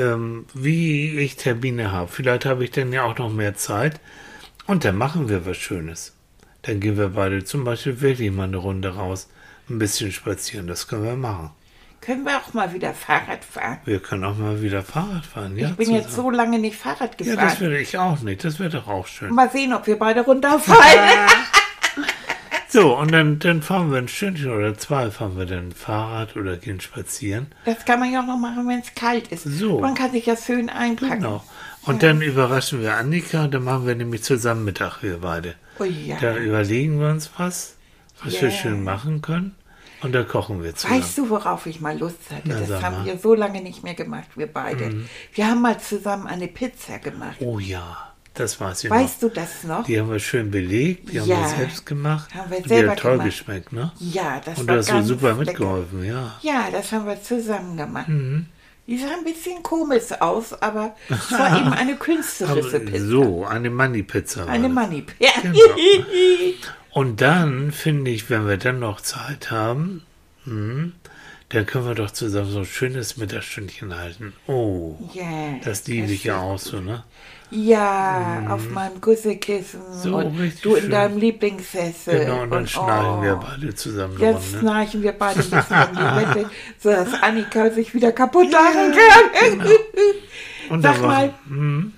ähm, 0.00 0.46
wie 0.54 1.18
ich 1.18 1.36
Termine 1.36 1.92
habe. 1.92 2.10
Vielleicht 2.10 2.44
habe 2.46 2.64
ich 2.64 2.70
dann 2.70 2.92
ja 2.92 3.04
auch 3.04 3.18
noch 3.18 3.30
mehr 3.32 3.54
Zeit. 3.54 4.00
Und 4.66 4.84
dann 4.84 4.96
machen 4.96 5.28
wir 5.28 5.46
was 5.46 5.56
Schönes. 5.56 6.14
Dann 6.62 6.80
gehen 6.80 6.96
wir 6.96 7.10
beide 7.10 7.44
zum 7.44 7.64
Beispiel 7.64 8.00
wirklich 8.00 8.30
mal 8.30 8.44
eine 8.44 8.56
Runde 8.58 8.94
raus, 8.94 9.28
ein 9.68 9.78
bisschen 9.78 10.12
spazieren. 10.12 10.66
Das 10.66 10.88
können 10.88 11.04
wir 11.04 11.16
machen. 11.16 11.50
Können 12.00 12.24
wir 12.24 12.38
auch 12.38 12.54
mal 12.54 12.72
wieder 12.72 12.94
Fahrrad 12.94 13.44
fahren? 13.44 13.78
Wir 13.84 14.00
können 14.00 14.24
auch 14.24 14.36
mal 14.36 14.62
wieder 14.62 14.82
Fahrrad 14.82 15.26
fahren. 15.26 15.56
Ja, 15.58 15.68
ich 15.70 15.76
bin 15.76 15.90
jetzt 15.90 16.10
zusammen. 16.10 16.30
so 16.30 16.36
lange 16.36 16.58
nicht 16.58 16.76
Fahrrad 16.76 17.20
Ja, 17.20 17.34
gefahren. 17.34 17.48
das 17.48 17.60
würde 17.60 17.78
ich 17.78 17.98
auch 17.98 18.20
nicht. 18.20 18.42
Das 18.44 18.58
wäre 18.58 18.70
doch 18.70 18.88
auch 18.88 19.06
schön. 19.06 19.34
mal 19.34 19.50
sehen, 19.50 19.72
ob 19.74 19.86
wir 19.86 19.98
beide 19.98 20.22
runterfallen. 20.22 20.80
So, 22.72 22.96
und 22.96 23.10
dann, 23.10 23.40
dann 23.40 23.62
fahren 23.62 23.90
wir 23.90 23.98
ein 23.98 24.06
Stündchen 24.06 24.52
oder 24.52 24.78
zwei, 24.78 25.10
fahren 25.10 25.36
wir 25.36 25.44
dann 25.46 25.72
Fahrrad 25.72 26.36
oder 26.36 26.56
gehen 26.56 26.80
spazieren. 26.80 27.48
Das 27.64 27.84
kann 27.84 27.98
man 27.98 28.12
ja 28.12 28.22
auch 28.22 28.26
noch 28.26 28.38
machen, 28.38 28.68
wenn 28.68 28.78
es 28.78 28.94
kalt 28.94 29.28
ist. 29.28 29.42
So. 29.42 29.80
Man 29.80 29.94
kann 29.94 30.12
sich 30.12 30.26
ja 30.26 30.36
schön 30.36 30.68
einpacken. 30.70 31.22
Genau. 31.22 31.44
Und 31.82 32.02
dann 32.04 32.22
überraschen 32.22 32.80
wir 32.80 32.94
Annika 32.94 33.44
und 33.44 33.54
dann 33.54 33.64
machen 33.64 33.86
wir 33.86 33.94
nämlich 33.96 34.22
zusammen 34.22 34.64
Mittag, 34.64 35.02
wir 35.02 35.18
beide. 35.18 35.54
Oh 35.80 35.84
ja. 35.84 36.16
Da 36.20 36.36
überlegen 36.36 37.00
wir 37.00 37.08
uns 37.08 37.30
was, 37.38 37.74
was 38.22 38.40
wir 38.40 38.50
Ja. 38.50 38.54
schön 38.54 38.84
machen 38.84 39.20
können. 39.22 39.56
Und 40.02 40.12
dann 40.12 40.26
kochen 40.28 40.62
wir 40.62 40.74
zusammen. 40.74 41.00
Weißt 41.00 41.18
du, 41.18 41.28
worauf 41.28 41.66
ich 41.66 41.80
mal 41.80 41.98
Lust 41.98 42.18
hatte? 42.30 42.42
Na, 42.44 42.60
das 42.60 42.82
haben. 42.82 43.02
Mhm. 43.02 43.06
wir 43.06 43.18
so 43.18 43.34
lange 43.34 43.60
nicht 43.60 43.82
mehr 43.82 43.94
gemacht, 43.94 44.28
wir 44.36 44.46
beide. 44.46 45.04
Wir 45.34 45.46
haben 45.48 45.60
mal 45.60 45.78
zusammen 45.78 46.26
eine 46.26 46.48
Pizza 46.48 46.98
gemacht. 46.98 47.36
Oh 47.40 47.58
ja, 47.58 48.09
das 48.34 48.60
weiß 48.60 48.84
ich 48.84 48.90
Weißt 48.90 49.22
noch. 49.22 49.28
du 49.30 49.34
das 49.34 49.64
noch? 49.64 49.84
Die 49.84 49.98
haben 50.00 50.10
wir 50.10 50.18
schön 50.18 50.50
belegt, 50.50 51.12
die 51.12 51.20
haben 51.20 51.28
Ja. 51.28 51.40
wir 51.40 51.48
selbst 51.48 51.84
gemacht. 51.86 52.34
Haben 52.34 52.50
wir 52.50 52.56
und 52.58 52.64
die 52.64 52.68
selber 52.68 52.92
hat 52.92 52.98
toll 53.00 53.12
gemacht. 53.12 53.26
geschmeckt, 53.26 53.72
ne? 53.72 53.92
Ja, 53.98 54.40
das 54.44 54.58
Und 54.58 54.66
war 54.68 54.74
du 54.74 54.80
hast 54.80 54.88
ganz 54.88 55.08
super 55.08 55.28
lecker. 55.32 55.44
mitgeholfen, 55.44 56.04
ja. 56.04 56.38
Ja, 56.42 56.68
das 56.70 56.92
haben 56.92 57.06
wir 57.06 57.22
zusammen 57.22 57.76
gemacht. 57.76 58.08
Mhm. 58.08 58.46
Die 58.86 58.98
sah 58.98 59.08
ein 59.16 59.24
bisschen 59.24 59.62
komisch 59.62 60.10
aus, 60.20 60.52
aber 60.62 60.96
es 61.08 61.30
war 61.32 61.60
eben 61.60 61.72
eine 61.72 61.96
künstlerische 61.96 62.80
Pizza. 62.80 63.04
so, 63.06 63.44
eine 63.46 63.70
Money-Pizza. 63.70 64.46
Eine 64.48 64.68
das. 64.68 64.74
Money. 64.74 65.04
Ja. 65.20 65.30
Genau. 65.42 65.58
Und 66.92 67.20
dann 67.20 67.70
finde 67.70 68.10
ich, 68.10 68.30
wenn 68.30 68.48
wir 68.48 68.56
dann 68.56 68.80
noch 68.80 69.00
Zeit 69.00 69.50
haben, 69.52 70.02
hm, 70.44 70.92
dann 71.50 71.66
können 71.66 71.86
wir 71.86 71.94
doch 71.94 72.10
zusammen 72.10 72.50
so 72.50 72.60
ein 72.60 72.64
schönes 72.64 73.16
Mittagsstündchen 73.16 73.96
halten. 73.96 74.32
Oh, 74.46 74.96
ja, 75.12 75.56
das 75.64 75.86
liebe 75.86 76.10
ich 76.12 76.24
ja 76.24 76.38
auch 76.40 76.58
so, 76.58 76.80
ne? 76.80 77.04
Ja, 77.52 78.44
auf 78.48 78.70
meinem 78.70 79.00
Gussekissen 79.00 79.80
Mhm. 79.80 79.98
So, 79.98 80.16
und 80.18 80.64
du 80.64 80.74
in 80.76 80.82
schön. 80.82 80.90
deinem 80.92 81.18
Lieblingssessel. 81.18 82.20
Genau, 82.20 82.42
und 82.42 82.50
dann 82.50 82.66
schnarchen 82.68 83.18
oh, 83.18 83.22
wir 83.22 83.34
beide 83.36 83.74
zusammen 83.74 84.16
Jetzt 84.20 84.44
Runde. 84.46 84.58
schnarchen 84.60 85.02
wir 85.02 85.12
beide 85.12 85.40
ein 85.40 85.50
bisschen 85.50 85.82
um 85.88 85.96
die 85.96 86.00
Wette, 86.16 86.50
sodass 86.78 87.12
Annika 87.20 87.70
sich 87.70 87.92
wieder 87.92 88.12
kaputt 88.12 88.50
lachen 88.52 88.92
kann. 88.92 89.58
genau. 89.58 89.70
Und 90.68 90.82
Sag 90.82 91.02
mal, 91.02 91.26
machen- 91.26 91.34
hm, 91.48 91.92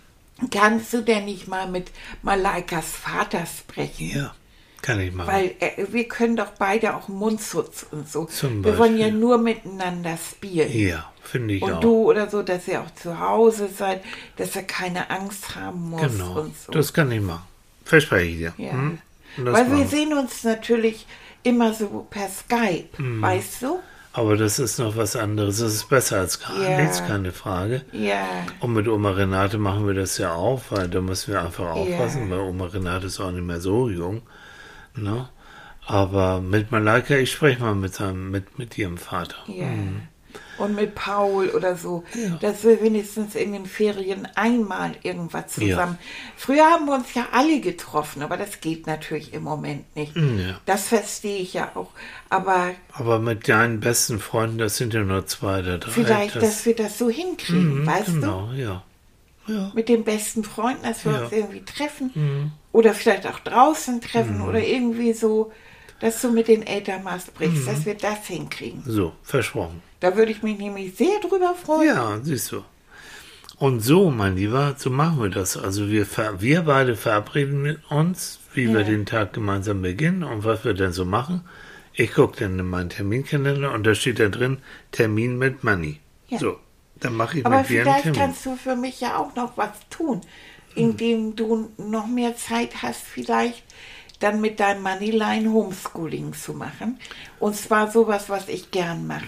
kannst 0.50 0.92
du 0.94 1.02
denn 1.02 1.26
nicht 1.26 1.46
mal 1.48 1.68
mit 1.68 1.90
Malaikas 2.22 2.86
Vater 2.86 3.44
sprechen? 3.44 4.10
ja, 4.16 4.34
kann 4.82 5.00
ich 5.00 5.12
machen. 5.12 5.28
Weil 5.32 5.54
äh, 5.60 5.86
wir 5.90 6.06
können 6.08 6.36
doch 6.36 6.50
beide 6.58 6.94
auch 6.96 7.08
Mundschutz 7.08 7.86
und 7.90 8.08
so. 8.10 8.24
Zum 8.26 8.64
wir 8.64 8.76
wollen 8.78 8.98
ja 8.98 9.10
nur 9.10 9.38
miteinander 9.38 10.16
spielen. 10.18 10.70
ja, 10.72 11.10
finde 11.22 11.54
ich 11.54 11.62
und 11.62 11.72
auch. 11.74 11.80
du 11.80 12.10
oder 12.10 12.28
so, 12.28 12.42
dass 12.42 12.68
ihr 12.68 12.80
auch 12.80 12.92
zu 12.94 13.18
Hause 13.20 13.68
seid, 13.76 14.02
dass 14.36 14.54
er 14.56 14.64
keine 14.64 15.08
Angst 15.10 15.54
haben 15.56 15.90
muss 15.90 16.02
genau, 16.02 16.40
und 16.40 16.54
so. 16.58 16.72
das 16.72 16.92
kann 16.92 17.10
ich 17.12 17.20
machen. 17.20 17.44
Verspreche 17.84 18.26
ich 18.30 18.36
dir. 18.38 18.54
Ja. 18.58 18.72
Hm? 18.72 18.98
Und 19.38 19.46
Weil 19.52 19.70
wir 19.74 19.86
sehen 19.86 20.12
uns 20.18 20.44
natürlich 20.44 21.06
immer 21.42 21.72
so 21.72 22.06
per 22.10 22.28
Skype, 22.28 22.88
Hm. 22.98 23.22
weißt 23.22 23.62
du? 23.62 23.78
Aber 24.14 24.36
das 24.36 24.58
ist 24.58 24.78
noch 24.78 24.94
was 24.98 25.16
anderes. 25.16 25.58
Das 25.60 25.72
ist 25.72 25.88
besser 25.88 26.18
als 26.18 26.38
gar 26.38 26.60
Ja. 26.62 26.82
nichts, 26.82 26.98
keine 27.06 27.32
Frage. 27.32 27.80
Ja, 27.92 28.26
Und 28.60 28.74
mit 28.74 28.86
Oma 28.86 29.12
Renate 29.12 29.56
machen 29.56 29.86
wir 29.86 29.94
das 29.94 30.18
ja 30.18 30.34
auch, 30.34 30.60
weil 30.68 30.86
da 30.88 31.00
müssen 31.00 31.32
wir 31.32 31.42
einfach 31.42 31.70
aufpassen, 31.70 32.30
weil 32.30 32.40
Oma 32.40 32.66
Renate 32.66 33.06
ist 33.06 33.20
auch 33.20 33.30
nicht 33.30 33.46
mehr 33.46 33.60
so 33.62 33.88
jung. 33.88 34.20
Ne? 34.94 35.28
Aber 35.86 36.40
mit 36.40 36.70
Malaika, 36.70 37.16
ich 37.16 37.32
spreche 37.32 37.60
mal 37.60 37.74
mit, 37.74 37.94
seinem, 37.94 38.30
mit, 38.30 38.58
mit 38.58 38.76
ihrem 38.78 38.98
Vater. 38.98 39.36
ja. 39.48 39.66
Und 40.58 40.76
mit 40.76 40.94
Paul 40.94 41.48
oder 41.50 41.76
so, 41.76 42.04
dass 42.40 42.62
wir 42.62 42.80
wenigstens 42.82 43.34
in 43.34 43.52
den 43.52 43.66
Ferien 43.66 44.28
einmal 44.34 44.92
irgendwas 45.02 45.56
Ja. 45.56 45.68
zusammen. 45.76 45.98
Früher 46.36 46.64
haben 46.64 46.86
wir 46.86 46.94
uns 46.94 47.12
ja 47.14 47.26
alle 47.32 47.60
getroffen, 47.60 48.22
aber 48.22 48.36
das 48.36 48.60
geht 48.60 48.86
natürlich 48.86 49.34
im 49.34 49.42
Moment 49.42 49.94
nicht. 49.96 50.14
Ja. 50.16 50.58
Das 50.64 50.88
verstehe 50.88 51.38
ich 51.40 51.54
ja 51.54 51.72
auch. 51.74 51.90
Aber 52.30 52.70
Aber 52.92 53.18
mit 53.18 53.48
deinen 53.48 53.80
besten 53.80 54.20
Freunden, 54.20 54.58
das 54.58 54.76
sind 54.76 54.94
ja 54.94 55.02
nur 55.02 55.26
zwei 55.26 55.60
oder 55.60 55.78
drei. 55.78 55.90
vielleicht, 55.90 56.36
das, 56.36 56.42
dass 56.44 56.66
wir 56.66 56.76
das 56.76 56.96
so 56.96 57.10
hinkriegen, 57.10 57.80
Mhm, 57.82 57.86
weißt 57.86 58.08
du? 58.08 58.12
Genau, 58.20 58.50
ja. 58.54 58.82
Ja. 59.48 59.72
mit 59.74 59.88
den 59.88 60.04
besten 60.04 60.44
Freunden, 60.44 60.82
dass 60.84 61.04
wir 61.04 61.12
Ja. 61.12 61.18
Mhm. 61.18 61.24
uns 61.24 61.32
irgendwie 61.32 61.64
treffen. 61.64 62.52
Oder 62.72 62.94
vielleicht 62.94 63.26
auch 63.26 63.38
draußen 63.40 64.00
treffen 64.00 64.40
oder 64.40 64.60
irgendwie 64.60 65.12
so, 65.12 65.52
dass 66.00 66.20
du 66.22 66.30
mit 66.32 66.48
den 66.48 66.66
Eltern 66.66 67.02
mal 67.04 67.20
sprichst, 67.20 67.62
Mhm. 67.62 67.66
dass 67.66 67.86
wir 67.86 67.94
das 67.94 68.26
hinkriegen. 68.26 68.82
So, 68.86 69.12
versprochen. 69.22 69.82
Da 70.00 70.16
würde 70.16 70.32
ich 70.32 70.42
mich 70.42 70.58
nämlich 70.58 70.96
sehr 70.96 71.20
drüber 71.20 71.54
freuen. 71.54 71.86
Ja, 71.88 72.18
siehst 72.22 72.50
du. 72.52 72.64
Und 73.58 73.80
so, 73.80 74.10
mein 74.10 74.36
Lieber, 74.36 74.74
so 74.76 74.90
machen 74.90 75.20
wir 75.22 75.28
das. 75.28 75.56
Also 75.56 75.88
wir, 75.88 76.04
ver 76.06 76.40
wir 76.40 76.62
beide 76.62 76.96
verabreden 76.96 77.62
mit 77.62 77.78
uns, 77.90 78.40
wie 78.54 78.68
wir 78.72 78.80
Ja. 78.80 78.86
den 78.86 79.06
Tag 79.06 79.32
gemeinsam 79.34 79.82
beginnen 79.82 80.24
und 80.24 80.42
was 80.44 80.64
wir 80.64 80.74
dann 80.74 80.92
so 80.92 81.04
machen. 81.04 81.42
Ich 81.94 82.14
gucke 82.14 82.40
dann 82.40 82.58
in 82.58 82.66
meinen 82.68 82.88
Terminkalender 82.88 83.72
und 83.72 83.84
da 83.86 83.94
steht 83.94 84.18
da 84.18 84.28
drin 84.28 84.58
Termin 84.90 85.38
mit 85.38 85.62
Money. 85.62 86.00
Ja. 86.28 86.38
So, 86.38 86.58
dann 86.98 87.14
mache 87.14 87.38
ich 87.40 87.46
Aber 87.46 87.58
mit 87.58 87.68
dir 87.68 87.82
einen 87.82 87.84
vielleicht 87.84 88.02
Termin. 88.04 88.20
kannst 88.20 88.46
du 88.46 88.56
für 88.56 88.74
mich 88.74 89.00
ja 89.00 89.18
auch 89.18 89.36
noch 89.36 89.56
was 89.56 89.70
tun. 89.90 90.22
Indem 90.74 91.36
du 91.36 91.70
noch 91.78 92.06
mehr 92.06 92.36
Zeit 92.36 92.82
hast, 92.82 93.02
vielleicht 93.02 93.62
dann 94.20 94.40
mit 94.40 94.60
deinem 94.60 94.82
Moneyline 94.84 95.50
Homeschooling 95.52 96.32
zu 96.32 96.52
machen. 96.54 96.96
Und 97.40 97.56
zwar 97.56 97.90
sowas, 97.90 98.28
was 98.28 98.48
ich 98.48 98.70
gern 98.70 99.08
mache. 99.08 99.24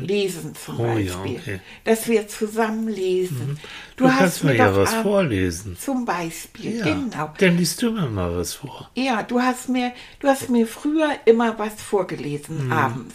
Lesen 0.00 0.54
zum 0.54 0.80
Oh 0.80 0.96
ja, 0.96 1.14
Beispiel. 1.18 1.38
okay. 1.38 1.54
Mhm. 1.56 1.60
Dass 1.84 2.08
wir 2.08 2.28
zusammen 2.28 2.88
lesen. 2.88 3.58
Du, 3.96 4.08
kannst 4.08 4.44
mir 4.44 4.56
ja 4.56 4.74
was 4.74 4.94
ab- 4.94 5.02
vorlesen. 5.02 5.76
Zum 5.78 6.06
Beispiel, 6.06 6.78
Ja, 6.78 6.84
genau. 6.84 7.34
dann 7.36 7.58
liest 7.58 7.82
du 7.82 7.90
mir 7.90 8.08
mal 8.08 8.34
was 8.38 8.54
vor. 8.54 8.90
Ja, 8.94 9.22
du 9.22 9.38
hast 9.42 9.68
mir, 9.68 9.92
du 10.20 10.28
hast 10.28 10.48
mir 10.48 10.66
früher 10.66 11.10
immer 11.26 11.58
was 11.58 11.74
vorgelesen 11.82 12.68
Mhm. 12.68 12.72
abends, 12.72 13.14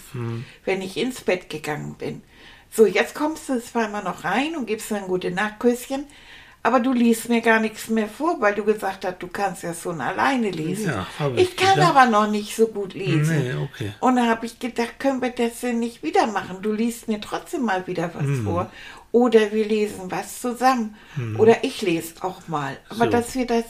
wenn 0.66 0.84
ich 0.84 0.98
ins 0.98 1.22
Bett 1.22 1.50
gegangen 1.50 1.96
bin. 1.96 2.22
So, 2.70 2.86
jetzt 2.86 3.16
kommst 3.16 3.50
du 3.50 3.60
immer 3.74 4.04
noch 4.04 4.24
rein 4.24 4.56
und 4.56 4.68
gibst 4.68 4.92
mir 4.92 4.98
ein 4.98 5.08
gute 5.08 5.32
Nachtküsschen, 5.32 6.06
Aber 6.66 6.80
du 6.80 6.94
liest 6.94 7.28
mir 7.28 7.42
gar 7.42 7.60
nichts 7.60 7.90
mehr 7.90 8.08
vor, 8.08 8.40
weil 8.40 8.56
du 8.56 8.64
gesagt 8.64 9.04
hast, 9.04 9.22
du 9.22 9.28
kannst 9.28 9.64
ja 9.64 9.74
schon 9.74 10.00
alleine 10.00 10.50
lesen. 10.50 10.92
Ja, 10.92 11.06
ich 11.36 11.50
ich 11.50 11.58
kann 11.58 11.76
gedacht. 11.76 11.90
aber 11.96 12.06
noch 12.10 12.30
nicht 12.32 12.56
so 12.56 12.68
gut 12.68 12.94
lesen. 12.94 13.38
Nee, 13.38 13.54
okay. 13.56 13.92
Und 14.00 14.16
da 14.16 14.28
habe 14.28 14.46
ich 14.46 14.60
gedacht, 14.60 14.98
können 14.98 15.22
wir 15.22 15.32
das 15.32 15.60
denn 15.60 15.80
nicht 15.80 16.04
wieder 16.04 16.26
machen? 16.28 16.62
Du 16.62 16.72
liest 16.72 17.10
mir 17.10 17.20
trotzdem 17.20 17.64
mal 17.64 17.86
wieder 17.86 18.12
was 18.14 18.24
Hm. 18.24 18.46
vor. 18.46 18.72
Oder 19.12 19.52
wir 19.52 19.66
lesen 19.66 20.10
was 20.10 20.40
zusammen. 20.42 20.96
Oder 21.38 21.64
ich 21.66 21.82
lese 21.82 22.14
auch 22.24 22.48
mal. 22.48 22.78
Aber 22.90 23.06
So. 23.06 23.12
dass 23.12 23.36
wir 23.36 23.46
das, 23.46 23.66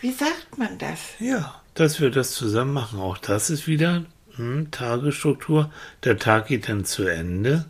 wie 0.00 0.10
sagt 0.12 0.58
man 0.58 0.76
das? 0.78 0.98
Ja, 1.20 1.54
dass 1.74 2.00
wir 2.00 2.10
das 2.10 2.32
zusammen 2.32 2.72
machen. 2.72 2.98
Auch 2.98 3.18
das 3.18 3.50
ist 3.50 3.66
wieder 3.68 4.04
hm, 4.34 4.70
Tagesstruktur. 4.72 5.70
Der 6.04 6.18
Tag 6.18 6.48
geht 6.48 6.68
dann 6.68 6.84
zu 6.84 7.04
Ende 7.06 7.66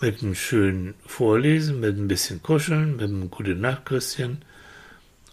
mit 0.00 0.22
einem 0.22 0.34
schönen 0.34 0.94
Vorlesen, 1.06 1.80
mit 1.80 1.96
ein 1.96 2.08
bisschen 2.08 2.42
Kuscheln, 2.42 2.96
mit 2.96 3.04
einem 3.08 3.30
gute 3.30 3.54
Nachtküsschen. 3.54 4.42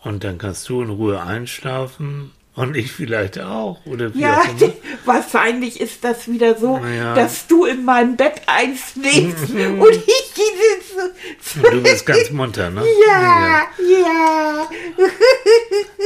Und 0.03 0.23
dann 0.23 0.37
kannst 0.37 0.67
du 0.69 0.81
in 0.81 0.89
Ruhe 0.89 1.21
einschlafen 1.21 2.31
und 2.55 2.75
ich 2.75 2.91
vielleicht 2.91 3.39
auch. 3.39 3.85
Oder 3.85 4.13
wie 4.13 4.21
Ja, 4.21 4.39
auch 4.41 4.61
immer. 4.61 4.73
wahrscheinlich 5.05 5.79
ist 5.79 6.03
das 6.03 6.27
wieder 6.27 6.57
so, 6.57 6.79
Ja. 6.85 7.13
dass 7.15 7.47
du 7.47 7.65
in 7.65 7.85
meinem 7.85 8.15
Bett 8.17 8.41
einschläfst 8.47 9.49
und 9.53 9.91
ich 9.95 10.33
sitze 10.33 11.71
du 11.71 11.81
bist 11.83 12.05
ganz 12.05 12.29
munter, 12.31 12.69
ne? 12.69 12.83
Ja, 13.07 13.63
ja. 13.79 14.69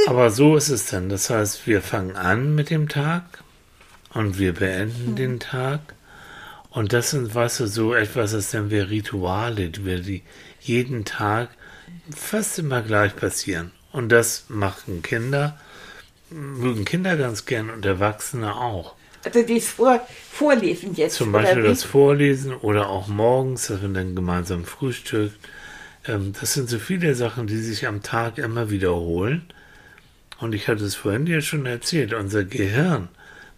Aber 0.06 0.30
so 0.30 0.56
ist 0.56 0.68
es 0.68 0.86
dann. 0.86 1.08
Das 1.08 1.30
heißt, 1.30 1.66
wir 1.66 1.82
fangen 1.82 2.16
an 2.16 2.54
mit 2.54 2.70
dem 2.70 2.88
Tag 2.88 3.24
und 4.14 4.38
wir 4.38 4.52
beenden 4.54 5.08
Hm. 5.08 5.16
den 5.16 5.40
Tag. 5.40 5.80
Und 6.76 6.92
das 6.92 7.12
sind, 7.12 7.34
weißt 7.34 7.60
du, 7.60 7.68
so 7.68 7.94
etwas, 7.94 8.32
das 8.32 8.52
nennen 8.52 8.68
wir 8.68 8.90
Rituale, 8.90 9.70
die 9.70 10.22
jeden 10.60 11.06
Tag 11.06 11.48
fast 12.14 12.58
immer 12.58 12.82
gleich 12.82 13.16
passieren. 13.16 13.70
Und 13.92 14.10
das 14.10 14.44
machen 14.50 15.00
Kinder, 15.00 15.58
mögen 16.28 16.84
Kinder 16.84 17.16
ganz 17.16 17.46
gern 17.46 17.70
und 17.70 17.86
Erwachsene 17.86 18.54
auch. 18.54 18.94
Also 19.24 19.40
das 19.40 19.68
Vor 19.68 20.06
Vorlesen 20.30 20.94
jetzt. 20.94 21.16
Zum 21.16 21.32
Beispiel 21.32 21.62
das 21.62 21.82
Vorlesen 21.82 22.52
oder 22.52 22.90
auch 22.90 23.08
morgens, 23.08 23.68
dass 23.68 23.80
man 23.80 23.94
dann 23.94 24.14
gemeinsam 24.14 24.66
frühstückt. 24.66 25.38
Ähm, 26.06 26.34
das 26.38 26.52
sind 26.52 26.68
so 26.68 26.78
viele 26.78 27.14
Sachen, 27.14 27.46
die 27.46 27.56
sich 27.56 27.86
am 27.86 28.02
Tag 28.02 28.36
immer 28.36 28.68
wiederholen. 28.68 29.46
Und 30.40 30.54
ich 30.54 30.68
hatte 30.68 30.84
es 30.84 30.94
vorhin 30.94 31.24
dir 31.24 31.40
schon 31.40 31.64
erzählt, 31.64 32.12
unser 32.12 32.44
Gehirn 32.44 33.08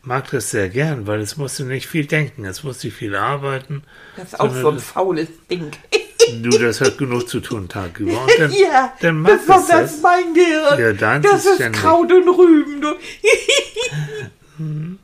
mag 0.03 0.31
das 0.31 0.51
sehr 0.51 0.69
gern, 0.69 1.07
weil 1.07 1.21
es 1.21 1.37
musste 1.37 1.65
nicht 1.65 1.87
viel 1.87 2.07
denken, 2.07 2.45
es 2.45 2.63
musste 2.65 2.91
viel 2.91 3.15
arbeiten. 3.15 3.83
Das 4.17 4.33
ist 4.33 4.41
auch 4.41 4.55
so 4.55 4.71
ein 4.71 4.79
faules 4.79 5.29
Ding. 5.51 5.71
Du, 6.43 6.51
das 6.51 6.83
hat 6.83 6.99
genug 6.99 7.27
zu 7.27 7.41
tun, 7.41 7.71
Tag 7.71 7.99
über. 8.01 8.21
Und 8.21 8.31
dann, 8.39 8.53
ja, 8.71 8.93
dann 9.01 9.21
macht 9.21 9.33
es 9.33 9.47
besonders 9.47 9.69
das. 9.69 10.03
mein 10.03 10.35
Gehirn. 10.35 10.79
Ja, 10.79 10.93
deins 10.93 11.25
das 11.25 11.47
ist 11.47 11.59
ist. 11.59 11.73
Kraut 11.73 12.13
und 12.13 12.29
Rüben. 12.29 12.83
Du. 12.83 12.95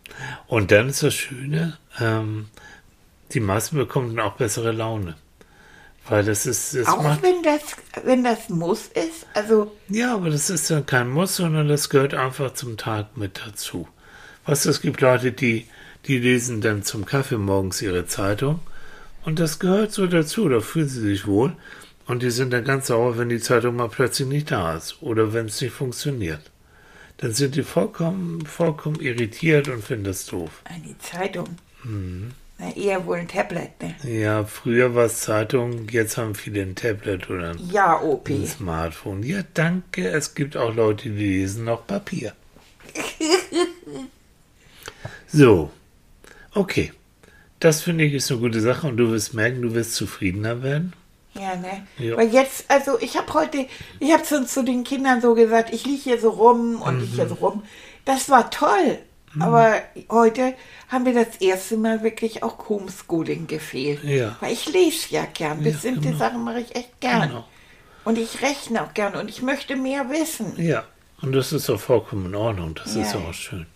Und 0.46 0.70
dann 0.70 0.88
ist 0.88 1.02
das 1.02 1.14
Schöne, 1.14 1.78
ähm, 1.98 2.46
die 3.32 3.40
meisten 3.40 3.76
bekommen 3.76 4.14
dann 4.14 4.26
auch 4.26 4.34
bessere 4.34 4.72
Laune. 4.72 5.16
Weil 6.08 6.24
das 6.24 6.44
ist, 6.44 6.74
das 6.74 6.86
auch 6.86 7.02
macht 7.02 7.22
wenn 7.22 7.42
das, 7.42 7.62
wenn 8.04 8.24
das 8.24 8.50
Muss 8.50 8.88
ist. 8.88 9.26
Also, 9.32 9.72
Ja, 9.88 10.14
aber 10.14 10.28
das 10.28 10.50
ist 10.50 10.70
dann 10.70 10.84
kein 10.84 11.08
Muss, 11.08 11.36
sondern 11.36 11.68
das 11.68 11.88
gehört 11.88 12.12
einfach 12.12 12.52
zum 12.52 12.76
Tag 12.76 13.16
mit 13.16 13.40
dazu. 13.46 13.88
Was 14.46 14.66
es 14.66 14.80
gibt 14.80 15.00
Leute, 15.00 15.32
die, 15.32 15.66
die 16.06 16.18
lesen 16.18 16.60
dann 16.60 16.82
zum 16.82 17.04
Kaffee 17.06 17.38
morgens 17.38 17.80
ihre 17.82 18.06
Zeitung 18.06 18.60
und 19.24 19.38
das 19.38 19.58
gehört 19.58 19.92
so 19.92 20.06
dazu, 20.06 20.48
da 20.48 20.60
fühlen 20.60 20.88
sie 20.88 21.00
sich 21.00 21.26
wohl 21.26 21.52
und 22.06 22.22
die 22.22 22.30
sind 22.30 22.52
dann 22.52 22.64
ganz 22.64 22.88
sauer, 22.88 23.16
wenn 23.16 23.30
die 23.30 23.40
Zeitung 23.40 23.76
mal 23.76 23.88
plötzlich 23.88 24.28
nicht 24.28 24.50
da 24.50 24.76
ist 24.76 25.02
oder 25.02 25.32
wenn 25.32 25.46
es 25.46 25.60
nicht 25.60 25.72
funktioniert. 25.72 26.50
Dann 27.18 27.32
sind 27.32 27.54
die 27.54 27.62
vollkommen, 27.62 28.44
vollkommen 28.44 29.00
irritiert 29.00 29.68
und 29.68 29.82
finden 29.84 30.04
das 30.04 30.26
doof. 30.26 30.50
eine 30.64 30.98
Zeitung. 30.98 31.48
Mhm. 31.84 32.32
Na, 32.58 32.70
eher 32.76 33.06
wohl 33.06 33.16
ein 33.18 33.28
Tablet, 33.28 33.70
ne? 33.82 33.94
Ja, 34.20 34.44
früher 34.44 34.94
war 34.94 35.06
es 35.06 35.20
Zeitung, 35.22 35.88
jetzt 35.88 36.16
haben 36.18 36.34
viele 36.34 36.62
ein 36.62 36.74
Tablet 36.74 37.30
oder 37.30 37.50
ein 37.50 37.58
Ja, 37.70 38.00
OP. 38.00 38.28
ein 38.28 38.46
Smartphone. 38.46 39.22
Ja, 39.22 39.40
danke. 39.54 40.08
Es 40.08 40.34
gibt 40.34 40.56
auch 40.56 40.74
Leute, 40.74 41.08
die 41.08 41.16
lesen 41.38 41.64
noch 41.64 41.86
Papier. 41.86 42.32
so, 45.34 45.70
okay. 46.54 46.92
Das 47.60 47.80
finde 47.82 48.04
ich 48.04 48.12
ist 48.14 48.30
eine 48.30 48.40
gute 48.40 48.60
Sache 48.60 48.86
und 48.86 48.96
du 48.98 49.10
wirst 49.10 49.32
merken, 49.34 49.62
du 49.62 49.74
wirst 49.74 49.94
zufriedener 49.94 50.62
werden. 50.62 50.92
Ja, 51.34 51.56
ne? 51.56 51.86
Ja. 51.98 52.16
Weil 52.16 52.28
jetzt, 52.32 52.64
also 52.70 52.98
ich 53.00 53.16
habe 53.16 53.32
heute, 53.34 53.66
ich 54.00 54.12
habe 54.12 54.24
so 54.24 54.44
zu 54.44 54.62
den 54.64 54.84
Kindern 54.84 55.20
so 55.20 55.34
gesagt, 55.34 55.72
ich 55.72 55.84
liege 55.86 56.02
hier 56.02 56.20
so 56.20 56.30
rum 56.30 56.80
und 56.82 57.02
ich 57.02 57.10
Mhm. 57.12 57.14
hier 57.14 57.28
so 57.28 57.34
rum. 57.34 57.62
Das 58.04 58.28
war 58.28 58.50
toll. 58.50 58.98
Aber 59.40 59.74
heute 60.10 60.54
haben 60.88 61.06
wir 61.06 61.12
das 61.14 61.38
erste 61.40 61.76
Mal 61.76 62.04
wirklich 62.04 62.44
auch 62.44 62.68
Homeschooling 62.68 63.48
gefehlt. 63.48 64.04
Ja. 64.04 64.36
Weil 64.38 64.52
ich 64.52 64.72
lese 64.72 65.06
ja 65.10 65.24
gern. 65.24 65.60
Bestimmte 65.60 66.02
genau. 66.10 66.18
Sachen 66.18 66.44
mache 66.44 66.60
ich 66.60 66.76
echt 66.76 67.00
gern. 67.00 67.28
Genau. 67.30 67.44
Und 68.04 68.16
ich 68.18 68.42
rechne 68.42 68.84
auch 68.84 68.94
gern 68.94 69.14
und 69.16 69.28
ich 69.28 69.42
möchte 69.42 69.74
mehr 69.74 70.08
wissen. 70.10 70.52
Ja, 70.56 70.84
und 71.20 71.32
das 71.32 71.52
ist 71.52 71.68
doch 71.68 71.80
vollkommen 71.80 72.26
in 72.26 72.34
Ordnung. 72.36 72.74
Das 72.76 72.94
ist 72.94 73.12
Ja. 73.14 73.18
auch 73.18 73.34
schön. 73.34 73.66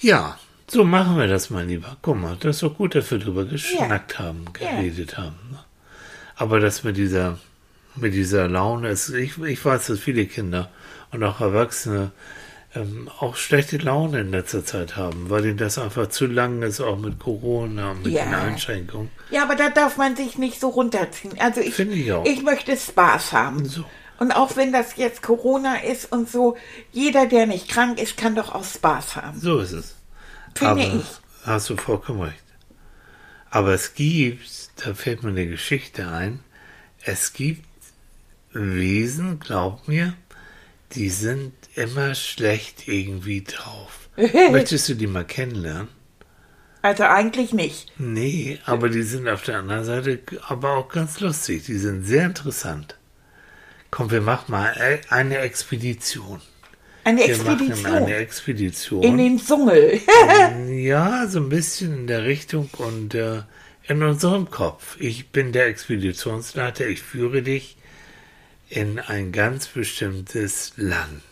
Ja, 0.00 0.38
so 0.68 0.84
machen 0.84 1.16
wir 1.18 1.26
das, 1.26 1.50
mein 1.50 1.68
Lieber. 1.68 1.96
Guck 2.02 2.16
mal, 2.20 2.36
das 2.40 2.56
ist 2.56 2.62
doch 2.62 2.76
gut, 2.76 2.94
dass 2.94 3.10
wir 3.10 3.18
drüber 3.18 3.44
geschnackt 3.44 4.18
haben, 4.18 4.44
Ja. 4.60 4.70
geredet 4.76 5.16
haben. 5.16 5.36
ne? 5.50 5.58
Aber 6.36 6.60
das 6.60 6.82
mit 6.84 6.96
dieser, 6.96 7.38
mit 7.94 8.12
dieser 8.14 8.48
Laune, 8.48 8.88
ist, 8.90 9.08
ich, 9.10 9.38
ich 9.38 9.64
weiß, 9.64 9.86
dass 9.86 9.98
viele 10.00 10.26
Kinder 10.26 10.70
und 11.12 11.22
auch 11.24 11.40
Erwachsene 11.40 12.10
ähm, 12.74 13.08
auch 13.20 13.36
schlechte 13.36 13.78
Laune 13.78 14.20
in 14.20 14.32
letzter 14.32 14.62
Zeit 14.64 14.96
haben, 14.96 15.30
weil 15.30 15.46
ihnen 15.46 15.56
das 15.56 15.78
einfach 15.78 16.08
zu 16.08 16.26
lang 16.26 16.60
ist, 16.62 16.80
auch 16.80 16.98
mit 16.98 17.18
Corona 17.18 17.92
und 17.92 18.02
mit 18.02 18.12
Ja. 18.12 18.24
den 18.24 18.34
Einschränkungen. 18.34 19.08
Ja, 19.30 19.44
aber 19.44 19.54
da 19.56 19.70
darf 19.70 19.96
man 19.96 20.14
sich 20.14 20.36
nicht 20.36 20.60
so 20.60 20.68
runterziehen. 20.68 21.32
Also 21.38 21.60
ich, 21.62 21.72
Finde 21.74 21.94
ich 21.94 22.12
auch. 22.12 22.26
ich 22.26 22.42
möchte 22.42 22.76
Spaß 22.76 23.32
haben. 23.32 23.64
So. 23.64 23.84
Und 24.18 24.32
auch 24.32 24.56
wenn 24.56 24.72
das 24.72 24.96
jetzt 24.96 25.22
Corona 25.22 25.76
ist 25.76 26.12
und 26.12 26.28
so, 26.30 26.56
jeder, 26.92 27.24
der 27.26 27.46
nicht 27.46 27.68
krank 27.68 27.98
ist, 28.00 28.16
kann 28.18 28.34
doch 28.34 28.54
auch 28.54 28.64
Spaß 28.64 29.16
haben. 29.16 29.38
So 29.40 29.58
ist 29.60 29.72
es. 29.72 29.94
Finde 30.56 30.70
Aber 30.86 30.94
ich. 30.96 31.04
hast 31.44 31.70
du 31.70 31.76
vollkommen 31.76 32.22
recht. 32.22 32.42
Aber 33.50 33.72
es 33.74 33.94
gibt, 33.94 34.40
da 34.84 34.94
fällt 34.94 35.22
mir 35.22 35.30
eine 35.30 35.46
Geschichte 35.46 36.08
ein, 36.08 36.40
es 37.04 37.32
gibt 37.32 37.64
Wesen, 38.52 39.38
glaub 39.38 39.86
mir, 39.88 40.14
die 40.92 41.10
sind 41.10 41.52
immer 41.74 42.14
schlecht 42.14 42.88
irgendwie 42.88 43.44
drauf. 43.44 44.08
Möchtest 44.50 44.88
du 44.88 44.94
die 44.94 45.06
mal 45.06 45.24
kennenlernen? 45.24 45.88
Also 46.82 47.04
eigentlich 47.04 47.52
nicht. 47.52 47.92
Nee, 47.98 48.60
aber 48.64 48.88
die 48.88 49.02
sind 49.02 49.28
auf 49.28 49.42
der 49.42 49.58
anderen 49.58 49.84
Seite 49.84 50.20
aber 50.46 50.76
auch 50.76 50.88
ganz 50.88 51.18
lustig. 51.20 51.64
Die 51.66 51.78
sind 51.78 52.04
sehr 52.04 52.26
interessant. 52.26 52.96
Komm, 53.90 54.10
wir 54.10 54.20
machen 54.20 54.52
mal 54.52 54.72
e- 54.78 55.00
eine 55.12 55.38
Expedition. 55.38 56.40
Eine 57.06 57.20
Wir 57.20 57.26
Expedition 57.28 57.86
eine 57.86 58.14
Expedition. 58.16 59.02
in 59.04 59.16
den 59.18 59.38
Dschungel. 59.38 60.00
Ja, 60.70 61.28
so 61.28 61.38
ein 61.38 61.48
bisschen 61.48 61.94
in 61.94 62.06
der 62.08 62.24
Richtung 62.24 62.68
und 62.78 63.14
äh, 63.14 63.42
in 63.86 64.02
unserem 64.02 64.50
Kopf. 64.50 64.96
Ich 64.98 65.28
bin 65.30 65.52
der 65.52 65.66
Expeditionsleiter, 65.66 66.84
ich 66.88 67.00
führe 67.00 67.42
dich 67.42 67.76
in 68.68 68.98
ein 68.98 69.30
ganz 69.30 69.68
bestimmtes 69.68 70.72
Land. 70.76 71.22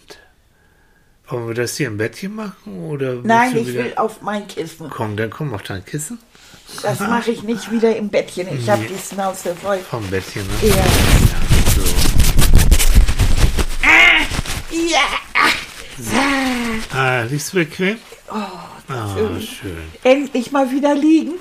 Wollen 1.26 1.48
wir 1.48 1.54
das 1.54 1.76
hier 1.76 1.88
im 1.88 1.96
Bettchen 1.96 2.36
machen 2.36 2.78
oder 2.84 3.14
Nein, 3.24 3.56
ich 3.56 3.74
will 3.74 3.94
auf 3.96 4.22
mein 4.22 4.46
Kissen. 4.46 4.88
Komm, 4.90 5.16
dann 5.16 5.30
komm 5.30 5.54
auf 5.54 5.62
dein 5.64 5.84
Kissen 5.84 6.20
Das 6.82 7.00
mache 7.00 7.32
ich 7.32 7.42
nicht 7.42 7.72
wieder 7.72 7.96
im 7.96 8.10
Bettchen. 8.10 8.46
Ich 8.56 8.68
habe 8.70 8.82
Nee. 8.82 8.90
die 8.96 9.14
Schnauze 9.14 9.56
voll. 9.56 9.78
vom 9.78 10.06
Bettchen. 10.08 10.42
Ne? 10.46 10.68
Ja. 10.68 10.76
Ja, 10.76 10.84
so. 11.74 11.82
Ja. 14.92 15.00
Ah, 16.94 17.22
liegst 17.22 17.52
du 17.52 17.58
bequem? 17.58 17.96
Oh, 18.30 18.34
Ah, 18.86 19.08
schön. 19.40 19.78
Endlich 20.02 20.52
mal 20.52 20.70
wieder 20.70 20.94
liegen. 20.94 21.32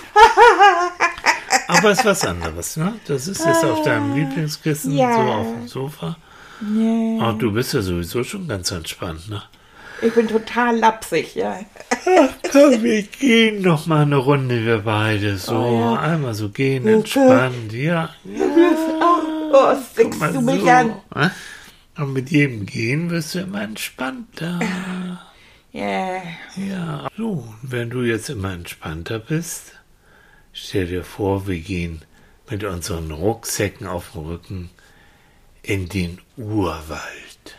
Aber 1.68 1.92
es 1.92 2.00
ist 2.00 2.06
was 2.06 2.26
anderes, 2.26 2.78
ne? 2.78 2.94
Das 3.08 3.28
ist 3.28 3.46
jetzt 3.46 3.66
auf 3.66 3.82
deinem 3.84 4.16
Lieblingskissen, 4.16 4.94
Ja. 4.96 5.14
so 5.14 5.20
auf 5.22 5.48
dem 5.48 5.68
Sofa. 5.68 6.16
Nee. 6.62 7.20
Ach, 7.22 7.38
du 7.38 7.52
bist 7.52 7.74
ja 7.74 7.82
sowieso 7.82 8.24
schon 8.24 8.48
ganz 8.48 8.72
entspannt, 8.72 9.30
ne? 9.30 9.44
Ich 10.02 10.14
bin 10.14 10.28
total 10.28 10.78
lapsig, 10.78 11.36
ja. 11.36 11.60
Komm, 12.52 12.82
wir 12.84 13.04
gehen 13.04 13.62
noch 13.62 13.86
mal 13.88 14.04
eine 14.04 14.18
Runde, 14.18 14.66
wir 14.66 14.80
beide. 14.80 15.38
So, 15.38 15.54
Oh, 15.56 15.80
ja. 15.96 16.00
einmal 16.02 16.34
so 16.34 16.50
gehen, 16.50 16.88
entspannt, 16.88 17.74
ja. 17.74 18.10
Oh, 19.52 19.76
stickst 19.92 20.20
Mal 20.20 20.32
du 20.34 20.42
mich 20.42 20.62
so. 20.62 20.68
an? 20.70 20.94
Und 21.96 22.14
mit 22.14 22.32
jedem 22.32 22.66
Gehen 22.66 23.10
wirst 23.10 23.36
du 23.36 23.40
immer 23.40 23.62
entspannter. 23.62 24.60
Ja. 25.76 26.22
Ja. 26.56 27.10
So, 27.18 27.52
wenn 27.64 27.90
du 27.90 28.04
jetzt 28.04 28.30
immer 28.30 28.54
entspannter 28.54 29.18
bist, 29.18 29.72
stell 30.52 30.86
dir 30.86 31.04
vor, 31.04 31.48
wir 31.48 31.60
gehen 31.60 32.04
mit 32.48 32.64
unseren 32.64 33.10
Rucksäcken 33.10 33.88
auf 33.88 34.12
dem 34.12 34.22
Rücken 34.22 34.70
in 35.64 35.90
den 35.90 36.20
Urwald. 36.38 37.58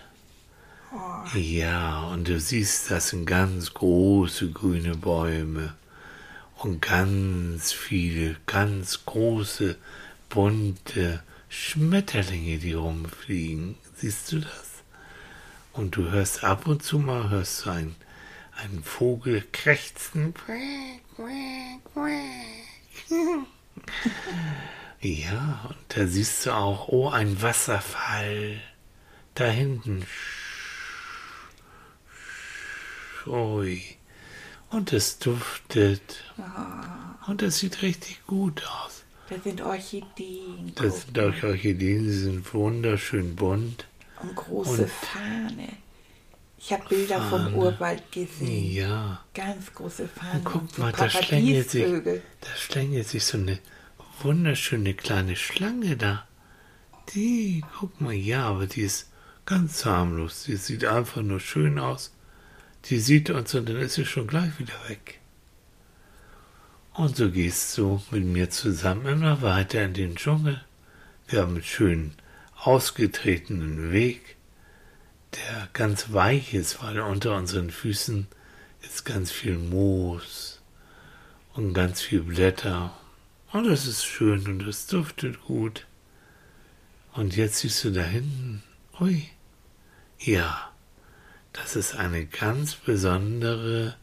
Ja, 1.34 2.04
und 2.04 2.28
du 2.28 2.38
siehst, 2.38 2.90
das 2.92 3.08
sind 3.08 3.26
ganz 3.26 3.74
große 3.74 4.52
grüne 4.52 4.94
Bäume 4.94 5.74
und 6.58 6.80
ganz 6.80 7.72
viele, 7.72 8.36
ganz 8.46 9.04
große, 9.04 9.76
bunte 10.28 11.20
Schmetterlinge, 11.48 12.58
die 12.58 12.74
rumfliegen. 12.74 13.74
Siehst 14.04 14.32
du 14.32 14.40
das? 14.40 14.82
Und 15.72 15.96
du 15.96 16.10
hörst 16.10 16.44
ab 16.44 16.66
und 16.66 16.82
zu 16.82 16.98
mal, 16.98 17.30
hörst 17.30 17.64
du 17.64 17.70
einen, 17.70 17.96
einen 18.54 18.84
Vogel 18.84 19.42
krächzen. 19.50 20.34
Ja, 25.00 25.64
und 25.68 25.76
da 25.88 26.06
siehst 26.06 26.44
du 26.44 26.52
auch, 26.52 26.88
oh, 26.88 27.08
ein 27.08 27.40
Wasserfall. 27.40 28.60
Da 29.34 29.46
hinten. 29.46 30.04
Ui. 33.26 33.82
Und 34.68 34.92
es 34.92 35.18
duftet. 35.18 36.24
Und 37.26 37.40
es 37.40 37.58
sieht 37.58 37.80
richtig 37.80 38.26
gut 38.26 38.66
aus. 38.66 39.04
Da 39.30 39.38
sind 39.38 39.62
Orchideen. 39.62 40.72
Das 40.74 41.02
sind 41.02 41.18
auch 41.18 41.42
Orchideen, 41.42 42.04
sie 42.04 42.18
sind 42.18 42.52
wunderschön 42.52 43.36
bunt. 43.36 43.86
Und 44.28 44.37
große 44.37 44.82
Und- 44.82 44.90
Fahne. 44.90 45.68
Ich 46.58 46.72
habe 46.72 46.84
Bilder 46.88 47.20
vom 47.28 47.42
Fahne. 47.44 47.56
Urwald 47.56 48.10
gesehen. 48.10 48.72
Ja. 48.72 49.22
Ganz 49.34 49.72
große 49.74 50.08
Fahne. 50.08 50.38
Und 50.38 50.44
guck 50.44 50.78
mal, 50.78 50.92
da 50.92 51.10
schlängelt 51.10 51.70
sich, 51.70 51.84
da 51.84 52.48
schlängelt 52.56 53.06
sich 53.06 53.24
so 53.24 53.37
eine 53.37 53.58
wunderschöne 54.22 54.94
kleine 54.94 55.37
Schlange 55.37 55.96
da. 55.96 56.26
Die, 57.14 57.62
guck 57.78 58.00
mal, 58.00 58.14
ja, 58.14 58.46
aber 58.48 58.66
die 58.66 58.80
ist 58.80 59.10
ganz 59.44 59.84
harmlos. 59.84 60.44
Die 60.44 60.56
sieht 60.56 60.87
einfach 60.87 61.20
nur 61.20 61.40
schön 61.40 61.78
aus. 61.78 62.12
Die 62.87 62.98
sieht 62.98 63.28
uns 63.28 63.54
und 63.54 63.68
dann 63.68 63.76
ist 63.76 63.94
sie 63.94 64.06
schon 64.06 64.26
gleich 64.26 64.58
wieder 64.58 64.74
weg. 64.88 65.20
Und 66.94 67.16
so 67.16 67.30
gehst 67.30 67.76
du 67.76 68.00
mit 68.10 68.24
mir 68.24 68.50
zusammen 68.50 69.04
immer 69.06 69.42
weiter 69.42 69.82
in 69.84 69.94
den 69.94 70.16
Dschungel. 70.16 70.62
Wir 71.26 71.42
haben 71.42 71.54
einen 71.54 71.64
schönen, 71.64 72.14
ausgetretenen 72.66 73.92
Weg, 73.92 74.37
der 75.35 75.68
ganz 75.72 76.12
weich 76.12 76.55
ist, 76.55 76.83
weil 76.83 77.00
unter 77.00 77.37
unseren 77.37 77.70
Füßen 77.70 78.27
ist 78.83 79.05
ganz 79.05 79.31
viel 79.31 79.59
Moos 79.59 80.62
und 81.53 81.74
ganz 81.74 82.00
viel 82.00 82.22
Blätter. 82.22 82.96
Und 83.53 83.66
es 83.66 83.87
ist 83.87 84.05
schön 84.05 84.46
und 84.46 84.66
es 84.66 84.87
duftet 84.87 85.42
gut. 85.42 85.87
Und 87.12 87.37
jetzt 87.37 87.59
siehst 87.59 87.85
du 87.85 87.90
da 87.90 88.03
hinten, 88.03 88.62
ui, 88.98 89.29
ja, 90.18 90.72
das 91.53 91.77
ist 91.77 91.94
eine 91.94 92.27
ganz 92.27 92.74
besondere, 92.74 93.94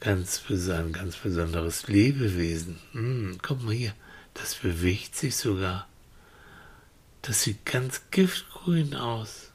ganz, 0.00 0.42
ein 0.48 0.92
ganz 0.92 1.16
besonderes 1.16 1.88
Lebewesen. 1.88 2.78
Hm, 2.92 3.38
guck 3.42 3.62
mal 3.62 3.74
hier, 3.74 3.94
das 4.34 4.54
bewegt 4.54 5.16
sich 5.16 5.36
sogar. 5.36 5.88
Das 7.22 7.42
sieht 7.42 7.64
ganz 7.66 8.02
giftgrün 8.10 8.94
aus 8.94 9.50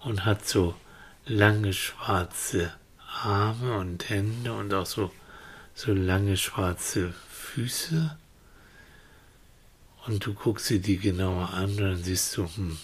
und 0.00 0.24
hat 0.24 0.46
so 0.46 0.74
lange 1.24 1.72
schwarze 1.72 2.72
Arme 3.22 3.78
und 3.78 4.08
Hände 4.08 4.52
und 4.52 4.74
auch 4.74 4.86
so, 4.86 5.10
so 5.74 5.92
lange 5.92 6.36
schwarze 6.36 7.14
Füße. 7.30 8.16
Und 10.06 10.26
du 10.26 10.34
guckst 10.34 10.70
dir 10.70 10.80
die 10.80 10.98
genauer 10.98 11.50
an 11.50 11.70
und 11.70 11.76
dann 11.76 12.02
siehst 12.02 12.36
du, 12.36 12.48
hm, 12.48 12.76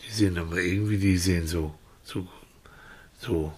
die 0.00 0.10
sehen 0.10 0.36
aber 0.36 0.58
irgendwie, 0.58 0.98
die 0.98 1.16
sehen 1.16 1.46
so, 1.46 1.74
so, 2.04 2.28
so, 3.18 3.54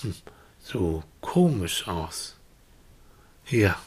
hm, 0.00 0.14
so 0.58 1.04
komisch 1.20 1.86
aus. 1.86 2.36
Ja. 3.48 3.78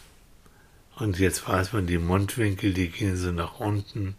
Und 0.97 1.19
jetzt 1.19 1.47
weiß 1.47 1.73
man, 1.73 1.87
die 1.87 1.99
Mundwinkel, 1.99 2.73
die 2.73 2.89
gehen 2.89 3.17
so 3.17 3.31
nach 3.31 3.59
unten 3.59 4.15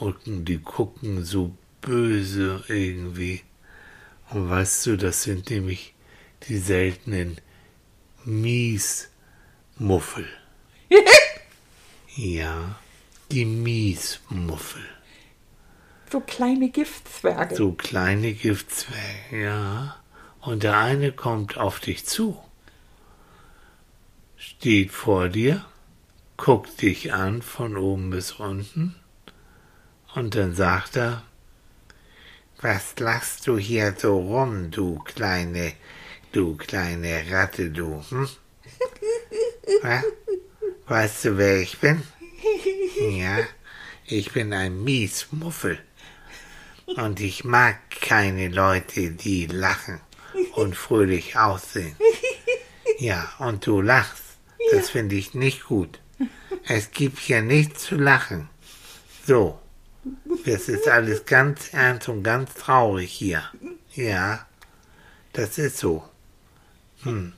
und 0.00 0.46
die 0.46 0.58
gucken 0.58 1.24
so 1.24 1.54
böse 1.80 2.64
irgendwie. 2.68 3.42
Und 4.30 4.48
weißt 4.48 4.86
du, 4.86 4.96
das 4.96 5.22
sind 5.22 5.50
nämlich 5.50 5.94
die 6.48 6.56
seltenen 6.58 7.38
Miesmuffel. 8.24 9.08
ja, 12.16 12.78
die 13.30 13.44
Miesmuffel. 13.44 14.82
So 16.10 16.20
kleine 16.20 16.70
Giftzwerge. 16.70 17.54
So 17.54 17.72
kleine 17.72 18.32
Giftzwerge, 18.32 19.42
ja. 19.42 19.96
Und 20.40 20.62
der 20.62 20.78
eine 20.78 21.12
kommt 21.12 21.58
auf 21.58 21.80
dich 21.80 22.06
zu, 22.06 22.42
steht 24.36 24.90
vor 24.90 25.28
dir, 25.28 25.66
guckt 26.38 26.80
dich 26.80 27.12
an 27.12 27.42
von 27.42 27.76
oben 27.76 28.08
bis 28.08 28.32
unten 28.32 28.96
und 30.14 30.34
dann 30.34 30.54
sagt 30.54 30.96
er, 30.96 31.22
was 32.60 32.98
lachst 32.98 33.46
du 33.46 33.56
hier 33.56 33.94
so 33.96 34.18
rum, 34.18 34.70
du 34.70 34.98
kleine, 34.98 35.72
du 36.32 36.56
kleine 36.56 37.24
Ratte, 37.30 37.70
du, 37.70 38.04
hm? 38.10 38.28
Was? 39.82 40.04
Weißt 40.86 41.24
du, 41.24 41.38
wer 41.38 41.60
ich 41.60 41.78
bin? 41.78 42.02
Ja, 43.10 43.38
ich 44.04 44.32
bin 44.32 44.52
ein 44.52 44.82
Miesmuffel. 44.82 45.78
Und 46.86 47.20
ich 47.20 47.44
mag 47.44 47.78
keine 48.00 48.48
Leute, 48.48 49.12
die 49.12 49.46
lachen 49.46 50.00
und 50.54 50.76
fröhlich 50.76 51.36
aussehen. 51.36 51.96
Ja, 52.98 53.32
und 53.38 53.66
du 53.66 53.80
lachst. 53.80 54.24
Das 54.72 54.90
finde 54.90 55.14
ich 55.14 55.34
nicht 55.34 55.64
gut. 55.64 56.00
Es 56.66 56.90
gibt 56.90 57.18
hier 57.18 57.42
nichts 57.42 57.84
zu 57.84 57.94
lachen. 57.94 58.50
So. 59.26 59.58
Das 60.46 60.68
ist 60.68 60.88
alles 60.88 61.26
ganz 61.26 61.72
ernst 61.72 62.08
und 62.08 62.22
ganz 62.22 62.54
traurig 62.54 63.10
hier. 63.10 63.42
Ja, 63.94 64.46
das 65.32 65.58
ist 65.58 65.78
so. 65.78 66.04
Hm. 67.02 67.32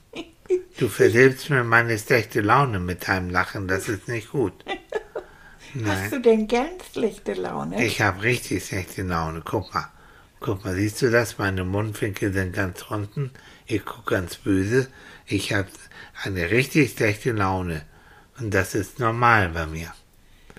Du 0.77 0.89
verdirbst 0.89 1.49
mir 1.49 1.63
meine 1.63 1.97
schlechte 1.97 2.41
Laune 2.41 2.79
mit 2.79 3.07
deinem 3.07 3.29
Lachen. 3.29 3.67
Das 3.67 3.89
ist 3.89 4.07
nicht 4.07 4.31
gut. 4.31 4.53
Hast 5.85 6.13
du 6.13 6.21
denn 6.21 6.47
ganz 6.47 6.83
schlechte 6.91 7.33
Laune? 7.33 7.83
Ich 7.83 8.01
habe 8.01 8.23
richtig 8.23 8.65
schlechte 8.65 9.03
Laune. 9.03 9.41
Guck 9.43 9.73
mal. 9.73 9.89
Guck 10.39 10.65
mal, 10.65 10.75
siehst 10.75 11.01
du 11.01 11.09
das? 11.09 11.37
Meine 11.37 11.63
Mundwinkel 11.63 12.33
sind 12.33 12.53
ganz 12.53 12.83
unten. 12.83 13.31
Ich 13.65 13.85
gucke 13.85 14.15
ganz 14.15 14.35
böse. 14.35 14.87
Ich 15.25 15.53
habe 15.53 15.69
eine 16.23 16.51
richtig 16.51 16.91
schlechte 16.91 17.31
Laune. 17.31 17.83
Und 18.39 18.53
das 18.53 18.75
ist 18.75 18.99
normal 18.99 19.49
bei 19.49 19.65
mir. 19.65 19.93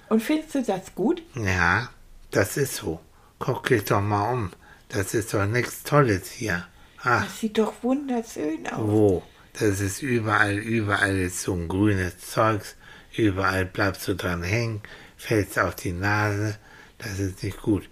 Und 0.09 0.23
findest 0.23 0.55
du 0.55 0.63
das 0.63 0.95
gut? 0.95 1.23
Ja, 1.35 1.91
das 2.35 2.57
ist 2.57 2.77
so. 2.77 3.01
Guck 3.39 3.65
dich 3.69 3.85
doch 3.85 4.01
mal 4.01 4.33
um. 4.33 4.51
Das 4.89 5.15
ist 5.15 5.35
doch 5.35 5.47
nichts 5.47 5.83
Tolles 5.83 6.31
hier. 6.31 6.67
Ach, 7.03 7.25
Das 7.25 7.41
sieht 7.41 7.59
doch 7.59 7.73
wunderschön 7.83 8.67
aus. 8.69 8.79
wo? 8.89 9.23
Das 9.59 9.81
ist 9.81 10.03
überall, 10.03 10.57
überall 10.59 11.17
ist 11.19 11.43
so 11.43 11.55
ein 11.55 11.69
grünes 11.69 12.19
Zeugs. 12.19 12.77
Überall 13.17 13.65
bleibst 13.67 14.09
du 14.09 14.15
dran 14.17 14.43
hängen, 14.43 14.83
fällst 15.17 15.59
auf 15.59 15.77
die 15.77 15.93
Nase. 15.93 16.57
Das 16.99 17.19
ist 17.19 17.43
nicht 17.43 17.61
gut. 17.63 17.89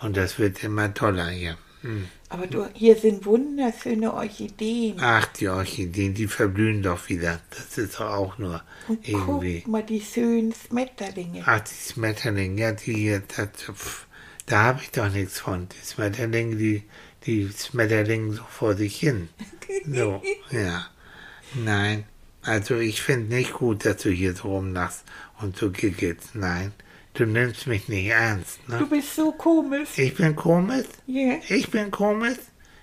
Und 0.00 0.16
das 0.16 0.38
wird 0.38 0.62
immer 0.64 0.92
toller 0.92 1.28
hier. 1.28 1.56
Hm. 1.82 2.08
Aber 2.34 2.48
du, 2.48 2.68
hier 2.74 2.96
sind 2.96 3.24
wunderschöne 3.26 4.12
Orchideen. 4.12 4.96
Ach, 5.00 5.24
die 5.26 5.46
Orchideen, 5.48 6.14
die 6.14 6.26
verblühen 6.26 6.82
doch 6.82 7.08
wieder. 7.08 7.40
Das 7.50 7.78
ist 7.78 7.94
doch 7.94 8.10
auch 8.10 8.38
nur 8.38 8.60
Und 8.88 9.08
irgendwie. 9.08 9.60
guck 9.60 9.70
mal, 9.70 9.82
die 9.84 10.00
schönen 10.00 10.52
Schmetterlinge. 10.52 11.44
Ach, 11.46 11.60
die 11.60 11.92
Schmetterlinge, 11.92 12.60
ja, 12.60 12.72
die 12.72 12.92
hier, 12.92 13.22
das, 13.36 13.50
pf, 13.72 14.06
da 14.46 14.64
habe 14.64 14.80
ich 14.82 14.90
doch 14.90 15.08
nichts 15.12 15.38
von. 15.38 15.68
Die 15.68 15.86
Schmetterlinge, 15.94 16.56
die, 16.56 16.82
die 17.24 17.48
Schmetterlinge 17.56 18.32
so 18.32 18.42
vor 18.50 18.74
sich 18.74 18.96
hin. 18.98 19.28
So, 19.86 20.22
ja. 20.50 20.86
Nein, 21.54 22.04
also 22.42 22.76
ich 22.76 23.02
finde 23.02 23.34
nicht 23.34 23.52
gut, 23.54 23.84
dass 23.84 23.98
du 24.02 24.10
hier 24.10 24.34
so 24.34 24.48
rumlachst 24.48 25.04
und 25.40 25.56
so 25.56 25.70
giggelst. 25.70 26.34
Nein, 26.34 26.72
du 27.14 27.26
nimmst 27.26 27.66
mich 27.66 27.88
nicht 27.88 28.06
ernst, 28.06 28.60
Du 28.66 28.74
ne? 28.74 28.86
bist 28.86 29.14
so 29.16 29.32
komisch. 29.32 29.90
Ich 29.96 30.14
bin 30.14 30.36
komisch? 30.36 30.86
Ja. 31.06 31.34
Ich 31.48 31.70
bin 31.70 31.90
komisch? 31.90 32.38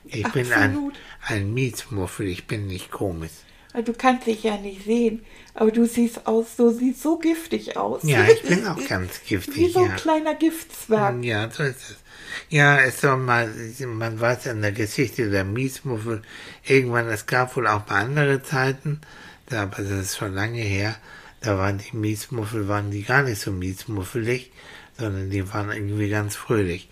Ich 0.05 0.27
bin 0.31 0.51
ein, 0.51 0.71
Absolut. 0.71 0.93
ein 1.27 1.53
Mietsmuffel, 1.53 2.27
ich 2.27 2.47
bin 2.47 2.67
nicht 2.67 2.91
komisch. 2.91 3.31
Also 3.73 3.93
Du 3.93 3.97
kannst 3.97 4.27
dich 4.27 4.43
ja 4.43 4.57
nicht 4.57 4.83
sehen, 4.83 5.23
aber 5.53 5.71
du 5.71 5.85
siehst 5.85 6.27
aus, 6.27 6.57
so 6.57 6.71
siehst 6.71 7.01
so 7.01 7.17
giftig 7.17 7.77
aus. 7.77 8.01
Ja, 8.03 8.25
ich 8.27 8.41
bin 8.41 8.65
auch 8.67 8.77
ganz 8.89 9.21
Wie 9.25 9.35
giftig, 9.35 9.73
so 9.73 9.79
ein 9.83 9.91
ja. 9.91 9.95
kleiner 9.95 10.35
Giftzwerg. 10.35 11.23
Ja, 11.23 11.49
so 11.49 11.63
ist 11.63 11.77
es. 11.91 11.95
Ja, 12.49 12.79
es 12.79 13.01
soll 13.01 13.17
mal, 13.17 13.49
man 13.85 14.19
weiß 14.19 14.47
in 14.47 14.61
der 14.61 14.71
Geschichte 14.71 15.29
der 15.29 15.43
Miesmuffel, 15.43 16.21
irgendwann, 16.65 17.07
es 17.07 17.25
gab 17.25 17.55
wohl 17.55 17.67
auch 17.67 17.87
mal 17.87 18.01
andere 18.01 18.41
Zeiten, 18.41 19.01
aber 19.49 19.81
das 19.83 19.91
ist 19.91 20.17
schon 20.17 20.33
lange 20.33 20.61
her, 20.61 20.95
da 21.41 21.57
waren 21.57 21.79
die 21.79 21.95
Miesmuffel, 21.95 22.67
waren 22.67 22.91
die 22.91 23.03
gar 23.03 23.23
nicht 23.23 23.41
so 23.41 23.51
miesmuffelig, 23.51 24.51
sondern 24.97 25.29
die 25.29 25.51
waren 25.51 25.71
irgendwie 25.71 26.09
ganz 26.09 26.35
fröhlich. 26.35 26.89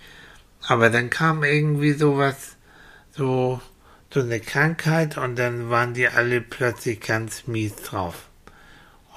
Aber 0.67 0.89
dann 0.89 1.09
kam 1.09 1.43
irgendwie 1.43 1.93
sowas, 1.93 2.57
so, 3.11 3.61
so 4.13 4.19
eine 4.19 4.39
Krankheit 4.39 5.17
und 5.17 5.37
dann 5.37 5.69
waren 5.69 5.93
die 5.93 6.07
alle 6.07 6.41
plötzlich 6.41 6.99
ganz 6.99 7.47
mies 7.47 7.75
drauf. 7.75 8.28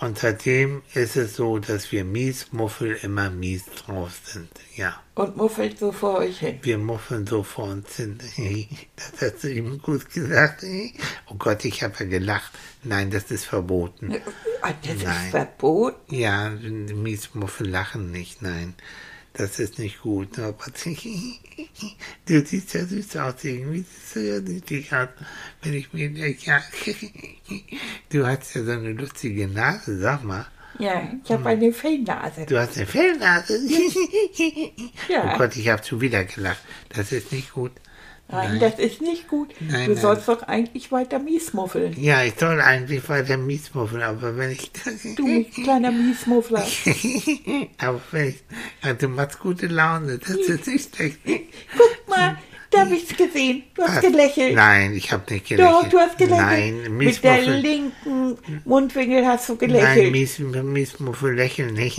Und 0.02 0.18
seitdem 0.18 0.82
ist 0.94 1.14
es 1.14 1.36
so, 1.36 1.60
dass 1.60 1.92
wir 1.92 2.04
Miesmuffel 2.04 2.98
immer 3.02 3.30
mies 3.30 3.66
drauf 3.66 4.18
sind, 4.24 4.50
ja. 4.74 5.00
Und 5.14 5.36
muffelt 5.36 5.78
so 5.78 5.92
vor 5.92 6.18
euch 6.18 6.40
hin. 6.40 6.58
Wir 6.62 6.76
muffeln 6.76 7.24
so 7.24 7.44
vor 7.44 7.66
uns 7.66 7.94
hin. 7.94 8.18
Das 8.96 9.34
hast 9.34 9.44
du 9.44 9.52
ihm 9.52 9.80
gut 9.80 10.10
gesagt. 10.10 10.64
Oh 11.30 11.36
Gott, 11.36 11.64
ich 11.64 11.84
habe 11.84 11.94
ja 12.00 12.06
gelacht. 12.06 12.50
Nein, 12.82 13.12
das 13.12 13.30
ist 13.30 13.44
verboten. 13.44 14.10
Das 14.10 14.82
Nein. 14.84 14.96
ist 14.96 15.30
verboten. 15.30 16.12
Ja, 16.12 16.50
Miesmuffel 16.50 17.68
lachen 17.68 18.10
nicht, 18.10 18.42
nein. 18.42 18.74
Das 19.34 19.58
ist 19.58 19.78
nicht 19.78 20.02
gut. 20.02 20.38
Aber 20.38 20.66
du 22.26 22.46
siehst 22.46 22.74
ja 22.74 22.84
süß 22.84 23.16
aus 23.16 23.42
irgendwie. 23.42 23.84
Das 23.84 24.16
ist 24.16 24.28
ja 24.28 24.40
niedlich 24.40 24.94
aus. 24.94 25.08
Wenn 25.62 25.74
ich 25.74 25.92
mir, 25.92 26.08
ja, 26.08 26.60
du 28.10 28.26
hast 28.26 28.54
ja 28.54 28.64
so 28.64 28.70
eine 28.72 28.92
lustige 28.92 29.48
Nase, 29.48 29.98
sag 29.98 30.24
mal. 30.24 30.46
Ja, 30.78 31.06
ich 31.22 31.30
habe 31.30 31.50
eine 31.50 31.72
Fellnase. 31.72 32.46
Du 32.46 32.58
hast 32.58 32.76
eine 32.76 32.86
Fellnase. 32.86 33.58
Ja. 35.08 35.34
Oh 35.34 35.38
Gott, 35.38 35.56
ich 35.56 35.68
habe 35.68 35.84
schon 35.84 36.00
wieder 36.00 36.24
gelacht. 36.24 36.62
Das 36.88 37.12
ist 37.12 37.32
nicht 37.32 37.52
gut. 37.52 37.72
Nein, 38.32 38.58
das 38.60 38.78
ist 38.78 39.00
nicht 39.02 39.28
gut. 39.28 39.54
Nein, 39.60 39.86
du 39.86 39.92
nein. 39.92 40.00
sollst 40.00 40.26
doch 40.28 40.42
eigentlich 40.42 40.90
weiter 40.90 41.18
miesmuffeln. 41.18 41.94
Ja, 42.00 42.22
ich 42.24 42.34
soll 42.38 42.60
eigentlich 42.60 43.06
weiter 43.08 43.36
Miesmuffeln, 43.36 44.02
aber 44.02 44.36
wenn 44.36 44.50
ich... 44.52 44.70
Du 45.16 45.44
kleiner 45.62 45.92
Miesmuffler. 45.92 46.66
aber 47.78 48.00
wenn 48.10 48.28
ich... 48.30 48.36
Ja, 48.84 48.94
du 48.94 49.08
machst 49.08 49.38
gute 49.38 49.66
Laune, 49.66 50.18
das 50.18 50.30
ist 50.36 50.66
nicht 50.66 50.96
schlecht. 50.96 51.18
Guck 51.76 52.08
mal, 52.08 52.36
da 52.70 52.80
hab 52.80 52.90
ich's 52.90 53.14
gesehen. 53.14 53.64
Du 53.74 53.82
hast 53.82 53.96
Was? 53.96 54.00
gelächelt. 54.00 54.54
Nein, 54.54 54.94
ich 54.94 55.12
habe 55.12 55.30
nicht 55.32 55.46
gelächelt. 55.46 55.70
Doch, 55.74 55.88
du 55.90 55.98
hast 55.98 56.16
gelächelt. 56.16 56.40
Nein, 56.86 56.96
Mit 56.96 57.22
der 57.22 57.32
Miesmuffel... 57.36 57.60
linken 57.60 58.38
Mundwinkel 58.64 59.26
hast 59.26 59.48
du 59.50 59.52
Nein, 59.52 59.58
gelächelt. 59.68 60.12
Mies, 60.12 60.38
Miesmuffel 60.38 61.34
lächeln 61.34 61.74
nicht. 61.74 61.98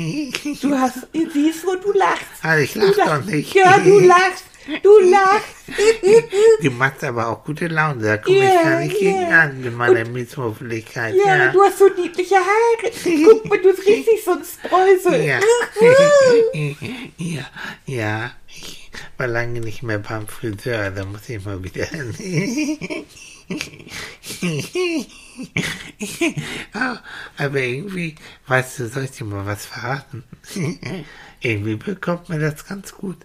du 0.63 0.75
hast, 0.75 1.07
siehst 1.13 1.63
du, 1.63 1.75
du 1.75 1.91
lachst. 1.93 2.25
Ah, 2.41 2.57
ich 2.57 2.73
Du 2.73 2.79
lach 2.79 2.97
lachst. 2.97 3.11
doch 3.11 3.25
nicht. 3.25 3.53
Ja, 3.53 3.77
du 3.77 3.99
lachst. 3.99 4.45
Du 4.81 4.99
lachst. 5.09 5.55
Du 6.61 6.71
machst 6.71 7.03
aber 7.03 7.27
auch 7.27 7.43
gute 7.43 7.67
Laune, 7.67 8.03
da 8.03 8.17
komme 8.17 8.37
Ja, 8.37 8.45
ich 8.45 8.61
gar 8.61 8.79
nicht 8.79 8.99
gegen 8.99 9.21
ja. 9.21 9.41
an 9.41 9.61
mit 9.61 9.75
meiner 9.75 10.05
Miesmuffeligkeit. 10.05 11.15
Ja, 11.15 11.35
Ja, 11.37 11.51
du 11.51 11.61
hast 11.61 11.79
so 11.79 11.89
niedliche 11.89 12.35
Haare. 12.35 12.91
Guck 13.03 13.45
mal, 13.45 13.57
du 13.59 13.73
bist 13.73 13.85
richtig 13.87 14.23
so 14.23 14.31
ein 14.31 14.43
Streusel. 14.43 15.23
Ja. 15.25 15.39
ja, 17.17 17.45
ja. 17.85 18.31
Ich 18.47 18.91
war 19.17 19.27
lange 19.27 19.59
nicht 19.59 19.83
mehr 19.83 19.99
beim 19.99 20.27
Friseur, 20.27 20.91
da 20.91 21.05
muss 21.05 21.27
ich 21.27 21.43
mal 21.43 21.63
wieder 21.63 21.85
hin. 21.85 22.13
Aber 26.73 27.59
irgendwie, 27.59 28.15
weißt 28.47 28.79
du, 28.79 28.87
soll 28.89 29.03
ich 29.05 29.11
dir 29.11 29.25
mal 29.25 29.45
was 29.45 29.65
verraten? 29.65 30.23
irgendwie 31.41 31.75
bekommt 31.75 32.29
man 32.29 32.39
das 32.39 32.65
ganz 32.65 32.93
gut, 32.93 33.17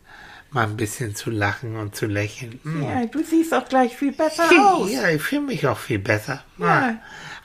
mal 0.51 0.65
ein 0.65 0.77
bisschen 0.77 1.15
zu 1.15 1.31
lachen 1.31 1.77
und 1.77 1.95
zu 1.95 2.07
lächeln. 2.07 2.59
Hm. 2.63 2.83
Ja, 2.83 3.05
du 3.07 3.23
siehst 3.23 3.53
auch 3.55 3.69
gleich 3.69 3.97
viel 3.97 4.13
besser 4.13 4.45
aus. 4.51 4.91
Ja, 4.91 5.09
ich 5.11 5.21
fühle 5.23 5.43
mich 5.43 5.67
auch 5.67 5.79
viel 5.79 5.99
besser. 5.99 6.43
Ja. 6.59 6.97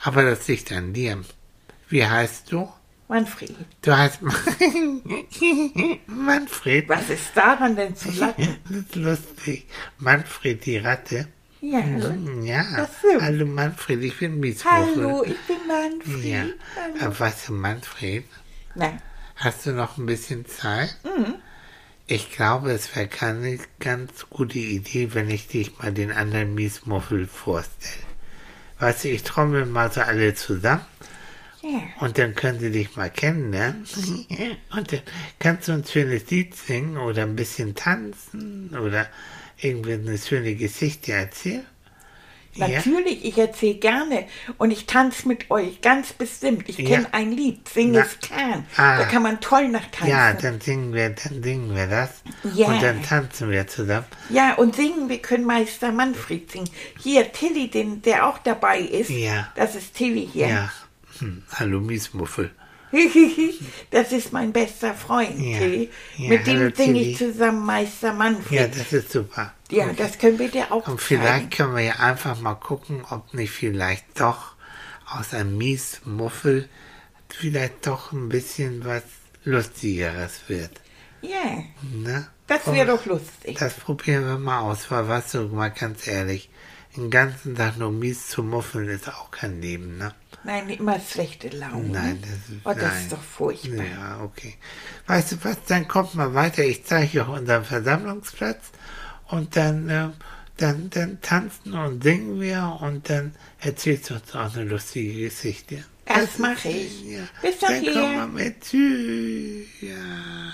Aber 0.04 0.24
das 0.24 0.48
liegt 0.48 0.72
an 0.72 0.94
dir. 0.94 1.22
Wie 1.90 2.06
heißt 2.06 2.52
du? 2.52 2.72
Manfred, 3.10 3.54
Du 3.82 3.96
heißt 3.96 4.20
Manfred. 6.08 6.90
was 6.90 7.10
ist 7.10 7.32
daran 7.36 7.76
denn 7.76 7.96
zu 7.96 8.12
lachen? 8.12 8.58
Das 8.70 8.78
ist 8.78 8.96
lustig. 8.96 9.68
Manfred 10.00 10.66
die 10.66 10.78
Ratte. 10.78 11.28
Ja, 11.62 11.80
Hm, 11.80 12.44
Ja. 12.44 12.64
Das 12.76 12.90
stimmt. 13.00 13.22
Hallo 13.22 13.46
Manfred, 13.46 14.02
ich 14.04 14.18
bin 14.18 14.40
Miesmuffel. 14.40 14.96
hallo, 14.96 15.24
ich 15.24 15.38
bin 15.48 15.58
Manfred. 15.68 16.24
Ja. 16.26 16.44
Hallo. 17.02 17.20
Weißt 17.20 17.48
du, 17.50 17.54
Manfred, 17.54 18.26
Na, 18.76 18.94
hast 19.36 19.66
du 19.66 19.72
noch 19.72 19.98
ein 19.98 20.06
bisschen 20.06 20.46
Zeit? 20.46 20.96
Mhm. 21.04 21.36
Ich 22.14 22.32
glaube, 22.32 22.72
es 22.72 22.96
wäre 22.96 23.08
keine 23.08 23.58
ganz 23.80 24.30
gute 24.30 24.60
Idee, 24.60 25.16
wenn 25.16 25.32
ich 25.32 25.48
dich 25.48 25.80
mal 25.80 25.92
den 25.92 26.12
anderen 26.12 26.54
Miesmuffel 26.54 27.26
vorstelle. 27.26 28.06
Weißt 28.78 29.06
du, 29.06 29.10
ich 29.10 29.24
trommel 29.24 29.66
mal 29.66 29.92
so 29.92 30.02
alle 30.02 30.36
zusammen 30.36 30.86
ja. 31.64 31.82
und 32.02 32.20
dann 32.20 32.36
können 32.36 32.60
sie 32.60 32.70
dich 32.70 32.96
mal 32.96 33.10
kennenlernen. 33.10 33.88
Und 34.76 34.92
dann 34.92 35.02
kannst 35.40 35.68
du 35.68 35.72
ein 35.72 35.86
schönes 35.86 36.30
Lied 36.30 36.56
singen 36.56 36.98
oder 36.98 37.24
ein 37.24 37.36
bisschen 37.36 37.74
tanzen 37.74 38.78
oder 38.78 39.08
irgendwie 39.58 39.94
eine 39.94 40.20
schöne 40.20 40.54
Geschichte 40.54 41.14
erzählen. 41.14 41.66
Ja, 42.56 42.68
Natürlich, 42.68 43.26
ich 43.26 43.38
erzähle 43.38 43.76
gerne 43.76 44.26
und 44.60 44.70
ich 44.70 44.86
tanze 44.86 45.28
mit 45.28 45.50
euch, 45.50 45.82
ganz 45.82 46.14
bestimmt. 46.14 46.70
Ich 46.70 46.78
Ja. 46.78 46.88
kenne 46.98 47.08
ein 47.12 47.32
Lied, 47.32 47.68
Sing 47.68 47.96
es 47.96 48.20
kann. 48.20 48.66
Ah. 48.78 49.00
Da 49.00 49.06
kann 49.06 49.24
man 49.24 49.42
toll 49.42 49.70
nach 49.70 49.86
tanzen. 49.92 50.10
ja, 50.12 50.34
dann 50.34 50.62
singen 50.62 50.94
wir, 50.94 51.10
dann 51.10 51.42
singen 51.42 51.76
wir 51.76 51.88
das 51.88 52.22
Ja. 52.56 52.68
und 52.68 52.84
dann 52.84 53.02
tanzen 53.02 53.50
wir 53.50 53.66
zusammen. 53.68 54.06
Ja, 54.30 54.54
und 54.54 54.76
singen, 54.76 55.10
wir 55.10 55.18
können 55.20 55.46
Meister 55.46 55.92
Manfred 55.92 56.52
singen. 56.52 56.70
Hier, 57.02 57.32
Tilly, 57.32 57.70
den, 57.70 58.02
der 58.04 58.28
auch 58.28 58.38
dabei 58.38 58.80
ist. 58.82 59.10
Ja. 59.10 59.52
Das 59.56 59.74
ist 59.76 59.96
Tilly 59.96 60.30
hier. 60.32 60.48
Ja. 60.48 60.72
Hm, 61.20 61.44
hallo 61.56 61.80
Miesmuffel. 61.80 62.52
das 63.92 64.12
ist 64.12 64.32
mein 64.34 64.54
bester 64.54 64.94
Freund, 64.94 65.40
Ja. 65.40 65.58
Tilly. 65.58 65.90
Ja, 66.18 66.30
Mit 66.30 66.46
dem 66.48 66.74
singe 66.76 67.02
ich 67.02 67.18
zusammen 67.18 67.66
Meister 67.66 68.10
Ja, 68.10 68.14
Manfred. 68.14 68.76
das 68.80 68.94
ist 68.94 69.12
super. 69.12 69.54
Ja, 69.74 69.92
das 69.94 70.18
können 70.20 70.40
wir 70.40 70.50
dir 70.50 70.72
auch 70.72 70.88
Und 70.88 71.00
zeigen. 71.00 71.00
vielleicht 71.00 71.52
können 71.58 71.76
wir 71.76 71.84
ja 71.84 71.96
einfach 72.00 72.40
mal 72.40 72.56
gucken, 72.56 73.04
ob 73.10 73.34
nicht 73.34 73.52
vielleicht 73.52 74.20
doch 74.20 74.54
aus 75.10 75.34
einem 75.34 75.58
Miesmuffel 75.58 76.70
vielleicht 77.30 77.86
doch 77.88 78.12
ein 78.12 78.30
bisschen 78.30 78.86
was 78.86 79.04
Lustigeres 79.44 80.42
wird. 80.48 80.72
Ja, 81.22 81.64
Ne? 81.82 82.28
das 82.48 82.68
wäre 82.72 82.88
doch 82.88 83.06
lustig. 83.06 83.58
Das 83.60 83.74
probieren 83.76 84.26
wir 84.26 84.38
mal 84.38 84.60
aus, 84.60 84.90
weil 84.92 85.08
weißt 85.08 85.34
du, 85.36 85.42
mal 85.48 85.70
ganz 85.70 86.06
ehrlich, 86.08 86.50
den 86.96 87.10
ganzen 87.10 87.56
Tag 87.56 87.78
nur 87.78 87.92
mies 87.92 88.28
zu 88.30 88.44
muffeln 88.44 88.88
ist 88.90 89.08
auch 89.10 89.32
kein 89.32 89.62
Leben, 89.62 89.98
ne? 89.98 90.14
Nein, 90.44 90.70
immer 90.70 91.00
schlechte 91.00 91.48
Laune. 91.50 91.88
Nein, 91.90 92.20
das 92.22 92.32
ist, 92.32 92.62
Oh, 92.66 92.74
das 92.74 92.84
nein. 92.84 93.02
ist 93.04 93.12
doch 93.14 93.22
furchtbar. 93.24 93.86
Ja, 93.86 94.22
okay. 94.24 94.56
Weißt 95.08 95.32
du 95.32 95.44
was, 95.44 95.58
dann 95.68 95.88
kommt 95.88 96.16
mal 96.16 96.34
weiter. 96.34 96.64
Ich 96.64 96.86
zeige 96.86 97.22
euch 97.22 97.28
unseren 97.30 97.64
Versammlungsplatz 97.64 98.72
und 99.34 99.56
dann, 99.56 99.90
äh, 99.90 100.10
dann, 100.58 100.90
dann 100.92 101.20
tanzen 101.22 101.74
und 101.74 102.04
singen 102.04 102.40
wir 102.40 102.78
und 102.82 103.10
dann 103.10 103.34
erzählst 103.60 104.10
du 104.10 104.14
uns 104.16 104.36
auch 104.36 104.54
eine 104.56 104.66
lustige 104.66 105.14
Geschichte. 105.26 105.84
Das 106.06 106.24
ist- 106.24 106.40
mache 106.40 106.68
ich. 106.70 107.04
Ja. 107.04 107.24
Bis 107.42 107.58
dann 107.60 107.82
nachher. 107.84 107.94
komm 107.94 108.16
mal 108.16 108.28
mit. 108.28 108.62
Tschüss. 108.62 109.68
Ja. 109.82 110.54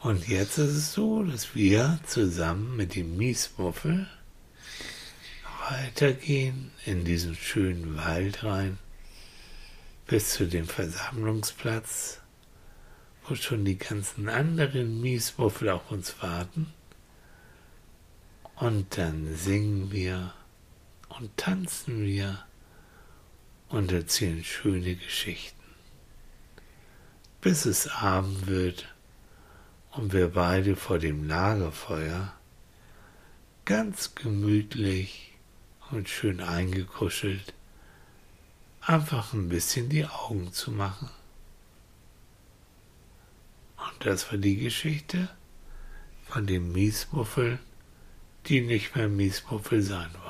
Und 0.00 0.28
jetzt 0.28 0.58
ist 0.58 0.72
es 0.76 0.92
so, 0.92 1.22
dass 1.22 1.54
wir 1.54 1.98
zusammen 2.06 2.76
mit 2.76 2.94
dem 2.94 3.16
Miesmuffel 3.16 4.06
weitergehen 5.70 6.70
in 6.84 7.04
diesen 7.06 7.34
schönen 7.34 7.96
Wald 7.96 8.44
rein 8.44 8.78
bis 10.06 10.34
zu 10.34 10.46
dem 10.46 10.66
Versammlungsplatz, 10.68 12.18
wo 13.26 13.34
schon 13.34 13.64
die 13.64 13.78
ganzen 13.78 14.28
anderen 14.28 15.00
Miesmuffel 15.00 15.70
auf 15.70 15.90
uns 15.90 16.20
warten. 16.22 16.72
Und 18.56 18.98
dann 18.98 19.34
singen 19.36 19.90
wir 19.90 20.32
und 21.08 21.36
tanzen 21.36 22.04
wir 22.04 22.44
und 23.68 23.92
erzählen 23.92 24.44
schöne 24.44 24.94
Geschichten, 24.94 25.62
bis 27.40 27.64
es 27.64 27.88
Abend 27.88 28.46
wird 28.46 28.86
und 29.92 30.12
wir 30.12 30.28
beide 30.28 30.76
vor 30.76 30.98
dem 30.98 31.26
Lagerfeuer 31.26 32.32
ganz 33.64 34.14
gemütlich 34.14 35.32
und 35.90 36.08
schön 36.08 36.40
eingekuschelt 36.40 37.54
einfach 38.80 39.32
ein 39.32 39.48
bisschen 39.48 39.88
die 39.88 40.04
Augen 40.06 40.52
zu 40.52 40.70
machen. 40.70 41.10
Und 43.84 44.06
das 44.06 44.30
war 44.30 44.38
die 44.38 44.56
Geschichte 44.56 45.28
von 46.26 46.46
dem 46.46 46.72
Miesmuffel, 46.72 47.58
die 48.46 48.60
nicht 48.60 48.96
mehr 48.96 49.08
Miesmuffel 49.08 49.82
sein 49.82 50.10
wollte. 50.14 50.23